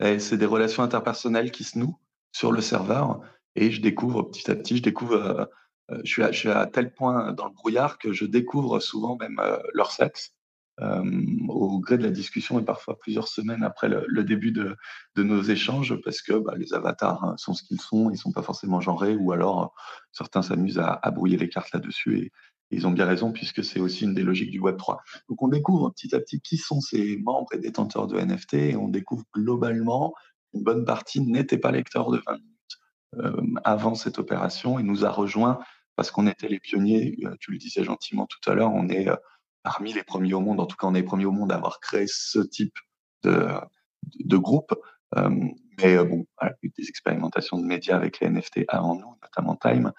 c'est 0.00 0.36
des 0.36 0.46
relations 0.46 0.82
interpersonnelles 0.82 1.50
qui 1.50 1.64
se 1.64 1.78
nouent 1.78 1.98
sur 2.32 2.52
le 2.52 2.60
serveur, 2.60 3.20
et 3.54 3.70
je 3.70 3.80
découvre 3.80 4.22
petit 4.22 4.50
à 4.50 4.56
petit, 4.56 4.78
je 4.78 4.82
découvre, 4.82 5.14
euh, 5.14 5.44
euh, 5.90 6.00
je, 6.04 6.32
suis 6.32 6.50
à, 6.50 6.66
tel 6.66 6.92
point 6.92 7.32
dans 7.32 7.46
le 7.46 7.52
brouillard 7.52 7.98
que 7.98 8.12
je 8.12 8.24
découvre 8.24 8.80
souvent 8.80 9.16
même 9.16 9.40
leur 9.72 9.92
sexe. 9.92 10.34
au 10.80 11.78
gré 11.80 11.96
de 11.98 12.02
la 12.02 12.10
discussion 12.10 12.58
et 12.58 12.64
parfois 12.64 12.98
plusieurs 12.98 13.28
semaines 13.28 13.62
après 13.62 13.88
le, 13.88 14.24
début 14.24 14.52
de, 14.52 14.76
nos 15.16 15.42
échanges 15.42 15.94
parce 16.02 16.22
que 16.22 16.32
bah, 16.32 16.54
les 16.56 16.74
avatars 16.74 17.34
sont 17.36 17.54
ce 17.54 17.62
qu'ils 17.62 17.80
sont, 17.80 18.10
ils 18.10 18.16
sont 18.16 18.32
pas 18.32 18.42
forcément 18.42 18.80
genrés 18.80 19.14
ou 19.14 19.32
alors 19.32 19.74
certains 20.12 20.42
s'amusent 20.42 20.80
à, 20.80 21.10
brouiller 21.10 21.36
les 21.36 21.48
cartes 21.48 21.72
là-dessus 21.72 22.32
ils 22.72 22.86
ont 22.86 22.90
bien 22.90 23.06
raison 23.06 23.32
puisque 23.32 23.62
c'est 23.62 23.80
aussi 23.80 24.04
une 24.04 24.14
des 24.14 24.22
logiques 24.22 24.50
du 24.50 24.60
Web 24.60 24.76
3. 24.76 25.02
Donc 25.28 25.42
on 25.42 25.48
découvre 25.48 25.90
petit 25.90 26.14
à 26.14 26.20
petit 26.20 26.40
qui 26.40 26.56
sont 26.56 26.80
ces 26.80 27.18
membres 27.18 27.48
et 27.52 27.58
détenteurs 27.58 28.06
de 28.06 28.18
NFT 28.18 28.54
et 28.54 28.76
on 28.76 28.88
découvre 28.88 29.24
globalement 29.34 30.14
une 30.54 30.62
bonne 30.62 30.84
partie 30.84 31.20
n'était 31.20 31.58
pas 31.58 31.70
lecteur 31.70 32.10
de 32.10 32.22
20 32.26 32.32
minutes 32.32 32.78
euh, 33.18 33.60
avant 33.64 33.94
cette 33.94 34.18
opération 34.18 34.78
et 34.78 34.82
nous 34.82 35.04
a 35.04 35.10
rejoint 35.10 35.58
parce 35.96 36.10
qu'on 36.10 36.26
était 36.26 36.48
les 36.48 36.60
pionniers. 36.60 37.16
Euh, 37.24 37.34
tu 37.40 37.52
le 37.52 37.58
disais 37.58 37.84
gentiment 37.84 38.26
tout 38.26 38.50
à 38.50 38.54
l'heure, 38.54 38.72
on 38.72 38.88
est 38.88 39.08
euh, 39.08 39.16
parmi 39.62 39.92
les 39.92 40.02
premiers 40.02 40.34
au 40.34 40.40
monde, 40.40 40.60
en 40.60 40.66
tout 40.66 40.76
cas 40.76 40.86
on 40.86 40.94
est 40.94 41.00
les 41.00 41.06
premiers 41.06 41.24
au 41.24 41.32
monde 41.32 41.52
à 41.52 41.56
avoir 41.56 41.80
créé 41.80 42.06
ce 42.06 42.40
type 42.40 42.74
de, 43.22 44.36
groupe. 44.36 44.74
mais 45.14 45.96
bon, 46.04 46.26
voilà, 46.40 46.56
eu 46.62 46.70
des 46.76 46.88
expérimentations 46.88 47.58
de 47.58 47.64
médias 47.64 47.94
avec 47.94 48.18
les 48.18 48.28
NFT 48.28 48.64
avant 48.68 48.96
nous, 48.96 49.14
notamment 49.22 49.56
Time. 49.56 49.92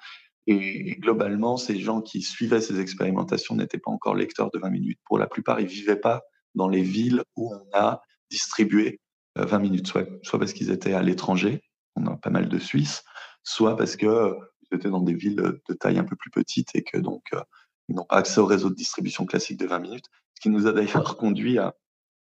Et 0.47 0.97
globalement, 0.99 1.55
ces 1.55 1.79
gens 1.79 2.01
qui 2.01 2.21
suivaient 2.21 2.59
ces 2.59 2.79
expérimentations 2.79 3.55
n'étaient 3.55 3.77
pas 3.77 3.91
encore 3.91 4.15
lecteurs 4.15 4.49
de 4.51 4.59
20 4.59 4.69
minutes. 4.69 4.99
Pour 5.05 5.17
la 5.17 5.27
plupart, 5.27 5.61
ils 5.61 5.67
vivaient 5.67 5.99
pas 5.99 6.23
dans 6.55 6.67
les 6.67 6.81
villes 6.81 7.23
où 7.35 7.53
on 7.53 7.77
a 7.77 8.01
distribué 8.29 8.99
20 9.35 9.57
euh, 9.57 9.59
minutes, 9.59 9.87
soit, 9.87 10.39
parce 10.39 10.53
qu'ils 10.53 10.71
étaient 10.71 10.93
à 10.93 11.01
l'étranger, 11.01 11.61
on 11.95 12.05
a 12.07 12.17
pas 12.17 12.29
mal 12.29 12.49
de 12.49 12.59
Suisses, 12.59 13.03
soit 13.43 13.77
parce 13.77 13.95
qu'ils 13.95 14.09
euh, 14.09 14.33
étaient 14.71 14.89
dans 14.89 15.01
des 15.01 15.13
villes 15.13 15.35
de 15.35 15.73
taille 15.73 15.97
un 15.97 16.03
peu 16.03 16.15
plus 16.15 16.29
petite 16.29 16.75
et 16.75 16.83
que 16.83 16.97
donc 16.97 17.23
euh, 17.33 17.41
ils 17.87 17.95
n'ont 17.95 18.05
pas 18.05 18.17
accès 18.17 18.39
au 18.39 18.45
réseau 18.45 18.69
de 18.69 18.75
distribution 18.75 19.25
classique 19.25 19.57
de 19.57 19.65
20 19.65 19.79
minutes, 19.79 20.05
ce 20.35 20.41
qui 20.41 20.49
nous 20.49 20.67
a 20.67 20.71
d'ailleurs 20.71 21.17
conduit 21.17 21.57
à, 21.57 21.73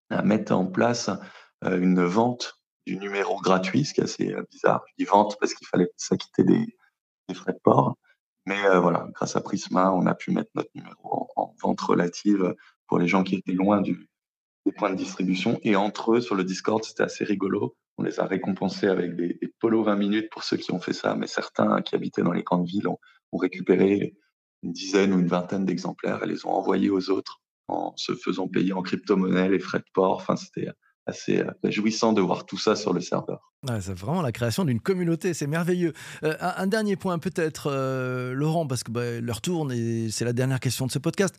à, 0.10 0.22
mettre 0.24 0.54
en 0.54 0.66
place 0.66 1.10
une 1.64 2.04
vente 2.04 2.60
du 2.86 2.98
numéro 2.98 3.40
gratuit, 3.42 3.84
ce 3.84 3.94
qui 3.94 4.02
est 4.02 4.04
assez 4.04 4.36
bizarre. 4.52 4.84
Je 4.90 4.94
dis 5.04 5.06
vente 5.06 5.38
parce 5.40 5.54
qu'il 5.56 5.66
fallait 5.68 5.90
s'acquitter 5.98 6.44
des, 6.44 6.78
des 7.28 7.36
frais 7.36 7.54
de 7.54 7.60
port. 7.64 7.98
Mais 8.46 8.64
euh, 8.66 8.80
voilà, 8.80 9.08
grâce 9.14 9.36
à 9.36 9.42
Prisma, 9.42 9.92
on 9.92 10.06
a 10.06 10.16
pu 10.16 10.32
mettre 10.32 10.52
notre 10.56 10.70
numéro 10.74 11.28
en, 11.36 11.54
vente 11.62 11.82
relative 11.82 12.56
pour 12.88 13.00
les 13.00 13.08
gens 13.08 13.24
qui 13.24 13.36
étaient 13.36 13.52
loin 13.52 13.82
du, 13.82 14.10
des 14.66 14.72
points 14.72 14.90
de 14.90 14.96
distribution. 14.96 15.60
Et 15.64 15.76
entre 15.76 16.14
eux, 16.16 16.22
sur 16.22 16.36
le 16.36 16.44
Discord, 16.44 16.84
c'était 16.84 17.04
assez 17.04 17.26
rigolo. 17.26 17.76
On 17.98 18.04
les 18.04 18.20
a 18.20 18.26
récompensés 18.26 18.88
avec 18.88 19.16
des, 19.16 19.38
polos 19.60 19.86
20 19.86 19.96
minutes 19.96 20.30
pour 20.30 20.44
ceux 20.44 20.58
qui 20.58 20.72
ont 20.72 20.80
fait 20.80 20.94
ça, 20.94 21.16
mais 21.16 21.28
certains 21.28 21.82
qui 21.82 21.96
habitaient 21.96 22.22
dans 22.22 22.32
les 22.32 22.44
grandes 22.44 22.68
villes 22.68 22.88
ont, 22.88 23.00
ont 23.32 23.38
récupéré 23.38 24.16
une 24.64 24.72
dizaine 24.72 25.14
ou 25.14 25.20
une 25.20 25.28
vingtaine 25.28 25.66
d'exemplaires 25.66 26.24
et 26.24 26.28
les 26.28 26.46
ont 26.46 26.52
envoyés 26.52 26.90
aux 26.90 27.10
autres 27.10 27.42
en 27.68 27.94
se 27.98 28.16
faisant 28.16 28.48
payer 28.48 28.74
en 28.74 28.82
crypto-monnaie 28.82 29.50
les 29.50 29.60
frais 29.60 29.80
de 29.80 29.86
port. 29.94 30.18
Enfin, 30.18 30.36
c'était 30.36 30.70
assez 31.08 31.40
euh, 31.40 31.52
réjouissant 31.64 32.14
de 32.14 32.22
voir 32.22 32.46
tout 32.46 32.58
ça 32.58 32.76
sur 32.76 32.94
le 32.94 33.02
serveur. 33.02 33.52
c'est 33.66 33.94
vraiment 33.94 34.22
la 34.22 34.32
création 34.32 34.66
d'une 34.66 34.80
communauté, 34.80 35.34
c'est 35.34 35.48
merveilleux. 35.48 35.94
Euh, 36.24 36.36
un, 36.40 36.68
dernier 36.68 36.96
point 36.96 37.18
peut-être, 37.18 37.72
euh, 37.72 38.34
Laurent, 38.34 38.68
parce 38.68 38.84
que 38.84 38.92
bah, 38.92 39.20
l'heure 39.20 39.42
tourne 39.42 39.72
et 39.72 40.10
c'est 40.12 40.26
la 40.26 40.34
dernière 40.34 40.60
question 40.60 40.86
de 40.86 40.92
ce 40.92 41.00
podcast. 41.00 41.36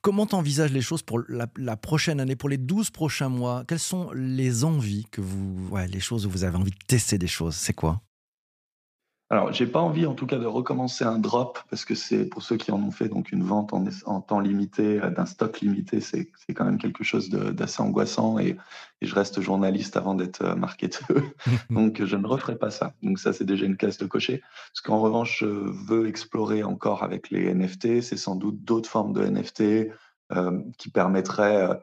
Comment 0.00 0.26
t'envisages 0.26 0.72
les 0.72 0.80
choses 0.80 1.02
pour 1.02 1.20
la, 1.28 1.76
prochaine 1.76 2.20
année, 2.20 2.36
pour 2.36 2.48
les 2.48 2.58
12 2.58 2.90
prochains 2.90 3.28
mois? 3.28 3.64
Quelles 3.66 3.78
sont 3.78 4.10
les 4.14 4.64
envies 4.64 5.06
que 5.10 5.20
vous, 5.20 5.76
les 5.90 6.00
choses 6.00 6.26
où 6.26 6.30
vous 6.30 6.44
avez 6.44 6.56
envie 6.56 6.70
de 6.70 6.86
tester 6.86 7.18
des 7.18 7.26
choses? 7.26 7.56
C'est 7.56 7.74
quoi? 7.74 8.00
Alors, 9.32 9.52
j'ai 9.52 9.68
pas 9.68 9.78
envie, 9.78 10.06
en 10.06 10.14
tout 10.14 10.26
cas, 10.26 10.38
de 10.38 10.46
recommencer 10.46 11.04
un 11.04 11.16
drop 11.16 11.60
parce 11.70 11.84
que 11.84 11.94
c'est 11.94 12.24
pour 12.24 12.42
ceux 12.42 12.56
qui 12.56 12.72
en 12.72 12.82
ont 12.82 12.90
fait 12.90 13.08
donc 13.08 13.30
une 13.30 13.44
vente 13.44 13.72
en, 13.72 13.84
en 14.06 14.20
temps 14.20 14.40
limité, 14.40 15.00
euh, 15.00 15.10
d'un 15.10 15.24
stock 15.24 15.60
limité, 15.60 16.00
c'est 16.00 16.32
quand 16.52 16.64
même 16.64 16.78
quelque 16.78 17.04
chose 17.04 17.30
d'assez 17.30 17.80
angoissant 17.80 18.40
et, 18.40 18.56
et, 19.00 19.06
je 19.06 19.14
reste 19.14 19.40
journaliste 19.40 19.96
avant 19.96 20.16
d'être 20.16 20.42
euh, 20.42 20.56
marketeur, 20.56 21.22
donc 21.70 22.04
je 22.04 22.16
ne 22.16 22.26
referai 22.26 22.58
pas 22.58 22.72
ça. 22.72 22.92
Donc 23.04 23.20
ça, 23.20 23.32
c'est 23.32 23.44
déjà 23.44 23.66
une 23.66 23.76
case 23.76 23.98
de 23.98 24.06
cocher. 24.06 24.42
Ce 24.72 24.82
qu'en 24.82 24.98
revanche, 24.98 25.38
je 25.38 25.46
veux 25.46 26.08
explorer 26.08 26.64
encore 26.64 27.04
avec 27.04 27.30
les 27.30 27.54
NFT, 27.54 28.02
c'est 28.02 28.16
sans 28.16 28.34
doute 28.34 28.64
d'autres 28.64 28.90
formes 28.90 29.12
de 29.12 29.24
NFT 29.24 29.92
euh, 30.32 30.60
qui 30.76 30.90
permettraient 30.90 31.80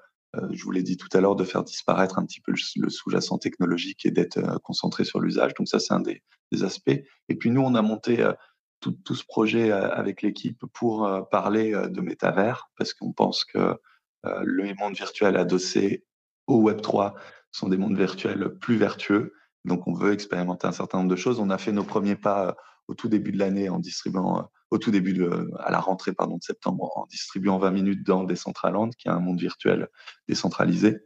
je 0.51 0.63
vous 0.63 0.71
l'ai 0.71 0.83
dit 0.83 0.97
tout 0.97 1.09
à 1.13 1.21
l'heure, 1.21 1.35
de 1.35 1.43
faire 1.43 1.63
disparaître 1.63 2.19
un 2.19 2.25
petit 2.25 2.41
peu 2.41 2.51
le, 2.51 2.89
sous-jacent 2.89 3.37
technologique 3.37 4.05
et 4.05 4.11
d'être 4.11 4.37
euh, 4.37 4.57
concentré 4.63 5.03
sur 5.03 5.19
l'usage. 5.19 5.53
Donc 5.55 5.67
ça, 5.67 5.79
c'est 5.79 5.93
un 5.93 5.99
des, 5.99 6.21
aspects. 6.63 7.01
Et 7.29 7.35
puis 7.35 7.51
nous, 7.51 7.61
on 7.61 7.75
a 7.75 7.81
monté 7.81 8.21
euh, 8.21 8.31
tout, 8.79 8.95
ce 9.13 9.25
projet 9.25 9.71
avec 9.71 10.21
l'équipe 10.21 10.63
pour 10.71 11.27
parler 11.29 11.71
de 11.71 11.99
métavers, 11.99 12.69
parce 12.77 12.93
qu'on 12.93 13.11
pense 13.11 13.43
que 13.43 13.75
le 14.23 14.73
monde 14.75 14.95
virtuel 14.95 15.35
adossé 15.35 16.05
au 16.45 16.61
Web 16.61 16.81
3 16.81 17.15
sont 17.51 17.69
des 17.69 17.77
mondes 17.77 17.97
virtuels 17.97 18.55
plus 18.59 18.77
vertueux. 18.77 19.33
Donc 19.65 19.87
on 19.87 19.93
veut 19.93 20.13
expérimenter 20.13 20.67
un 20.67 20.71
certain 20.71 20.99
nombre 20.99 21.09
de 21.09 21.15
choses. 21.15 21.39
On 21.39 21.49
a 21.49 21.57
fait 21.57 21.71
nos 21.71 21.83
premiers 21.83 22.15
pas 22.15 22.55
au 22.87 22.93
tout 22.93 23.09
début 23.09 23.31
de 23.31 23.39
l'année 23.39 23.69
en 23.69 23.79
distribuant 23.79 24.49
au 24.69 24.77
tout 24.77 24.91
début, 24.91 25.13
de, 25.13 25.49
à 25.59 25.71
la 25.71 25.79
rentrée 25.79 26.13
pardon, 26.13 26.37
de 26.37 26.43
septembre, 26.43 26.91
en 26.95 27.05
distribuant 27.07 27.57
20 27.57 27.71
minutes 27.71 28.05
dans 28.05 28.23
Decentraland, 28.23 28.89
qui 28.89 29.07
est 29.07 29.11
un 29.11 29.19
monde 29.19 29.39
virtuel 29.39 29.87
décentralisé. 30.27 30.99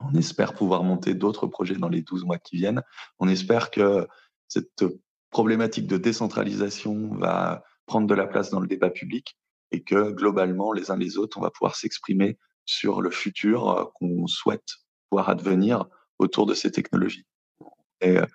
On 0.00 0.14
espère 0.14 0.54
pouvoir 0.54 0.82
monter 0.82 1.14
d'autres 1.14 1.46
projets 1.46 1.76
dans 1.76 1.88
les 1.88 2.02
12 2.02 2.24
mois 2.24 2.38
qui 2.38 2.56
viennent. 2.56 2.82
On 3.18 3.28
espère 3.28 3.70
que 3.70 4.06
cette 4.48 4.84
problématique 5.30 5.86
de 5.86 5.96
décentralisation 5.96 7.14
va 7.14 7.62
prendre 7.86 8.06
de 8.06 8.14
la 8.14 8.26
place 8.26 8.50
dans 8.50 8.60
le 8.60 8.66
débat 8.66 8.90
public 8.90 9.36
et 9.70 9.82
que 9.82 10.10
globalement, 10.10 10.72
les 10.72 10.90
uns 10.90 10.96
les 10.96 11.18
autres, 11.18 11.38
on 11.38 11.42
va 11.42 11.50
pouvoir 11.50 11.76
s'exprimer 11.76 12.38
sur 12.64 13.00
le 13.00 13.10
futur 13.10 13.68
euh, 13.68 13.84
qu'on 13.94 14.26
souhaite 14.26 14.68
voir 15.10 15.28
advenir 15.28 15.86
autour 16.18 16.46
de 16.46 16.54
ces 16.54 16.70
technologies. 16.70 17.26
Euh, 18.04 18.26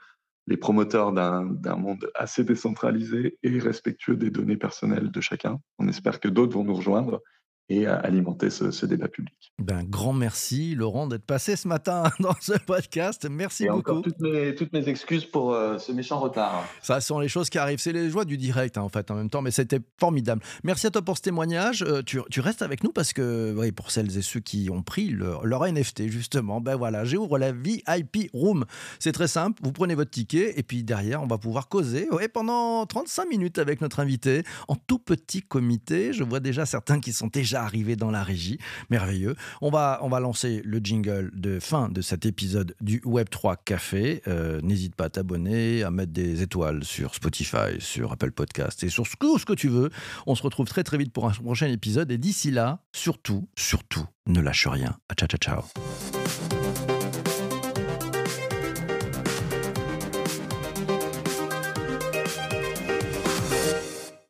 les 0.48 0.58
promoteurs 0.58 1.14
d'un 1.14 1.76
monde 1.76 2.10
assez 2.16 2.44
décentralisé 2.44 3.38
et 3.44 3.60
respectueux 3.60 4.16
des 4.16 4.30
données 4.30 4.58
personnelles 4.58 5.12
de 5.12 5.22
chacun. 5.22 5.60
On 5.80 5.88
espère 5.88 6.20
que 6.20 6.28
d'autres 6.28 6.54
vont 6.54 6.64
nous 6.64 6.76
rejoindre 6.76 7.22
et 7.70 7.88
à 7.88 7.96
alimenter 7.96 8.50
ce, 8.50 8.86
débat 8.86 9.08
public. 9.08 9.34
Ben, 9.60 9.84
grand 9.84 10.14
merci, 10.14 10.76
Laurent, 10.76 11.08
d'être 11.08 11.26
passé 11.26 11.56
ce 11.56 11.68
matin 11.68 12.04
dans 12.20 12.36
ce 12.42 12.54
podcast. 12.54 13.28
Merci 13.30 13.66
et 13.66 13.70
beaucoup. 13.70 13.92
Encore 13.92 14.02
toutes 14.04 14.20
mes, 14.20 14.54
toutes 14.56 14.74
mes 14.74 14.90
excuses 14.90 15.26
pour 15.26 15.54
euh, 15.54 15.78
ce 15.78 15.92
méchant 15.92 16.20
retard. 16.20 16.66
Ça 16.82 17.00
sont 17.00 17.20
les 17.20 17.30
choses 17.30 17.50
qui 17.50 17.58
arrivent. 17.58 17.80
C'est 17.80 17.94
les 17.94 18.10
joies 18.10 18.26
du 18.26 18.38
direct, 18.38 18.78
hein, 18.78 18.82
en 18.82 18.90
fait, 18.90 19.10
en 19.12 19.16
même 19.16 19.30
temps, 19.30 19.42
mais 19.42 19.52
c'était 19.52 19.80
formidable. 20.00 20.42
Merci 20.64 20.88
à 20.88 20.92
toi 20.92 21.02
pour 21.02 21.18
ce 21.18 21.22
témoignage. 21.22 21.84
Euh, 21.84 22.02
tu, 22.04 22.20
tu, 22.30 22.42
restes 22.42 22.62
avec 22.62 22.84
nous 22.84 22.92
parce 22.92 23.14
que, 23.14 23.54
oui, 23.58 23.72
pour 23.72 23.92
celles 23.92 24.18
et 24.18 24.22
ceux 24.22 24.42
qui 24.42 24.70
ont 24.70 24.84
pris 24.84 25.10
leur, 25.10 25.46
leur 25.46 25.66
NFT, 25.66 26.08
justement, 26.10 26.60
ben 26.60 26.76
voilà, 26.76 27.06
j'ouvre 27.06 27.38
la 27.38 27.54
VIP 27.54 28.30
Room. 28.34 28.66
C'est 29.00 29.14
très 29.14 29.28
simple. 29.28 29.62
Vous 29.64 29.72
prenez 29.72 29.96
votre 29.96 30.12
ticket 30.12 30.54
et 30.58 30.64
puis 30.64 30.84
derrière, 30.84 31.24
on 31.24 31.28
va 31.28 31.38
pouvoir 31.38 31.70
causer 31.70 32.10
ouais, 32.12 32.28
pendant 32.28 32.86
35 32.86 33.30
minutes 33.30 33.58
avec 33.58 33.80
notre 33.80 34.02
invité 34.02 34.44
en 34.68 34.76
tout 34.76 35.00
petit 35.00 35.42
comité. 35.42 36.12
Je 36.12 36.24
vois 36.24 36.40
déjà 36.42 36.66
certains 36.66 37.00
qui 37.00 37.14
sont 37.14 37.28
déjà 37.28 37.53
déjà 37.54 37.64
arrivé 37.64 37.96
dans 37.96 38.10
la 38.12 38.24
régie. 38.24 38.58
Merveilleux. 38.90 39.36
On 39.62 39.70
va, 39.70 40.00
on 40.02 40.10
va 40.10 40.20
lancer 40.20 40.62
le 40.66 40.80
jingle 40.80 41.32
de 41.34 41.60
fin 41.60 41.90
de 41.90 42.02
cet 42.02 42.26
épisode 42.26 42.76
du 42.82 43.00
Web3 43.02 43.58
Café. 43.64 44.22
Euh, 44.28 44.60
n'hésite 44.62 44.96
pas 44.96 45.06
à 45.06 45.10
t'abonner, 45.10 45.84
à 45.84 45.92
mettre 45.92 46.12
des 46.12 46.42
étoiles 46.42 46.84
sur 46.84 47.14
Spotify, 47.14 47.80
sur 47.80 48.12
Apple 48.12 48.32
Podcast 48.32 48.84
et 48.84 48.90
sur 48.90 49.08
tout 49.20 49.38
ce 49.38 49.46
que 49.46 49.54
tu 49.54 49.70
veux. 49.70 49.92
On 50.26 50.36
se 50.36 50.42
retrouve 50.42 50.68
très 50.68 50.84
très 50.84 50.98
vite 50.98 51.14
pour 51.14 51.28
un 51.28 51.32
prochain 51.32 51.68
épisode. 51.68 52.12
Et 52.12 52.18
d'ici 52.18 52.50
là, 52.50 52.80
surtout, 52.92 53.48
surtout, 53.56 54.06
ne 54.26 54.42
lâche 54.42 54.68
rien. 54.68 54.98
ciao, 55.16 55.28
ciao, 55.28 55.38
ciao. 55.38 56.73